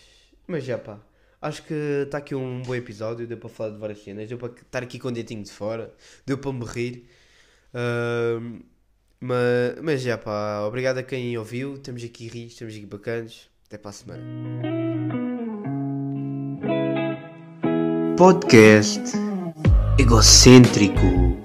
mas 0.47 0.63
já 0.63 0.79
pá, 0.79 0.99
acho 1.39 1.63
que 1.65 1.73
está 2.05 2.17
aqui 2.17 2.33
um 2.33 2.63
bom 2.63 2.73
episódio, 2.73 3.27
deu 3.27 3.37
para 3.37 3.49
falar 3.49 3.69
de 3.71 3.77
várias 3.77 4.03
cenas, 4.03 4.27
deu 4.27 4.39
para 4.39 4.53
estar 4.53 4.81
aqui 4.81 4.97
com 4.97 5.09
o 5.09 5.11
dentinho 5.11 5.43
de 5.43 5.51
fora, 5.51 5.93
deu 6.25 6.37
para 6.39 6.51
me 6.51 6.65
rir. 6.65 7.07
Ahm, 7.73 8.61
mas, 9.23 9.81
mas 9.81 10.01
já 10.01 10.17
pá, 10.17 10.65
obrigado 10.67 10.97
a 10.97 11.03
quem 11.03 11.37
ouviu. 11.37 11.77
Temos 11.77 12.03
aqui 12.03 12.27
rios, 12.27 12.55
temos 12.55 12.75
aqui 12.75 12.85
bacanas. 12.85 13.47
Até 13.65 13.77
para 13.77 13.89
a 13.89 13.93
semana. 13.93 14.23
Podcast 18.17 19.01
egocêntrico. 19.97 21.42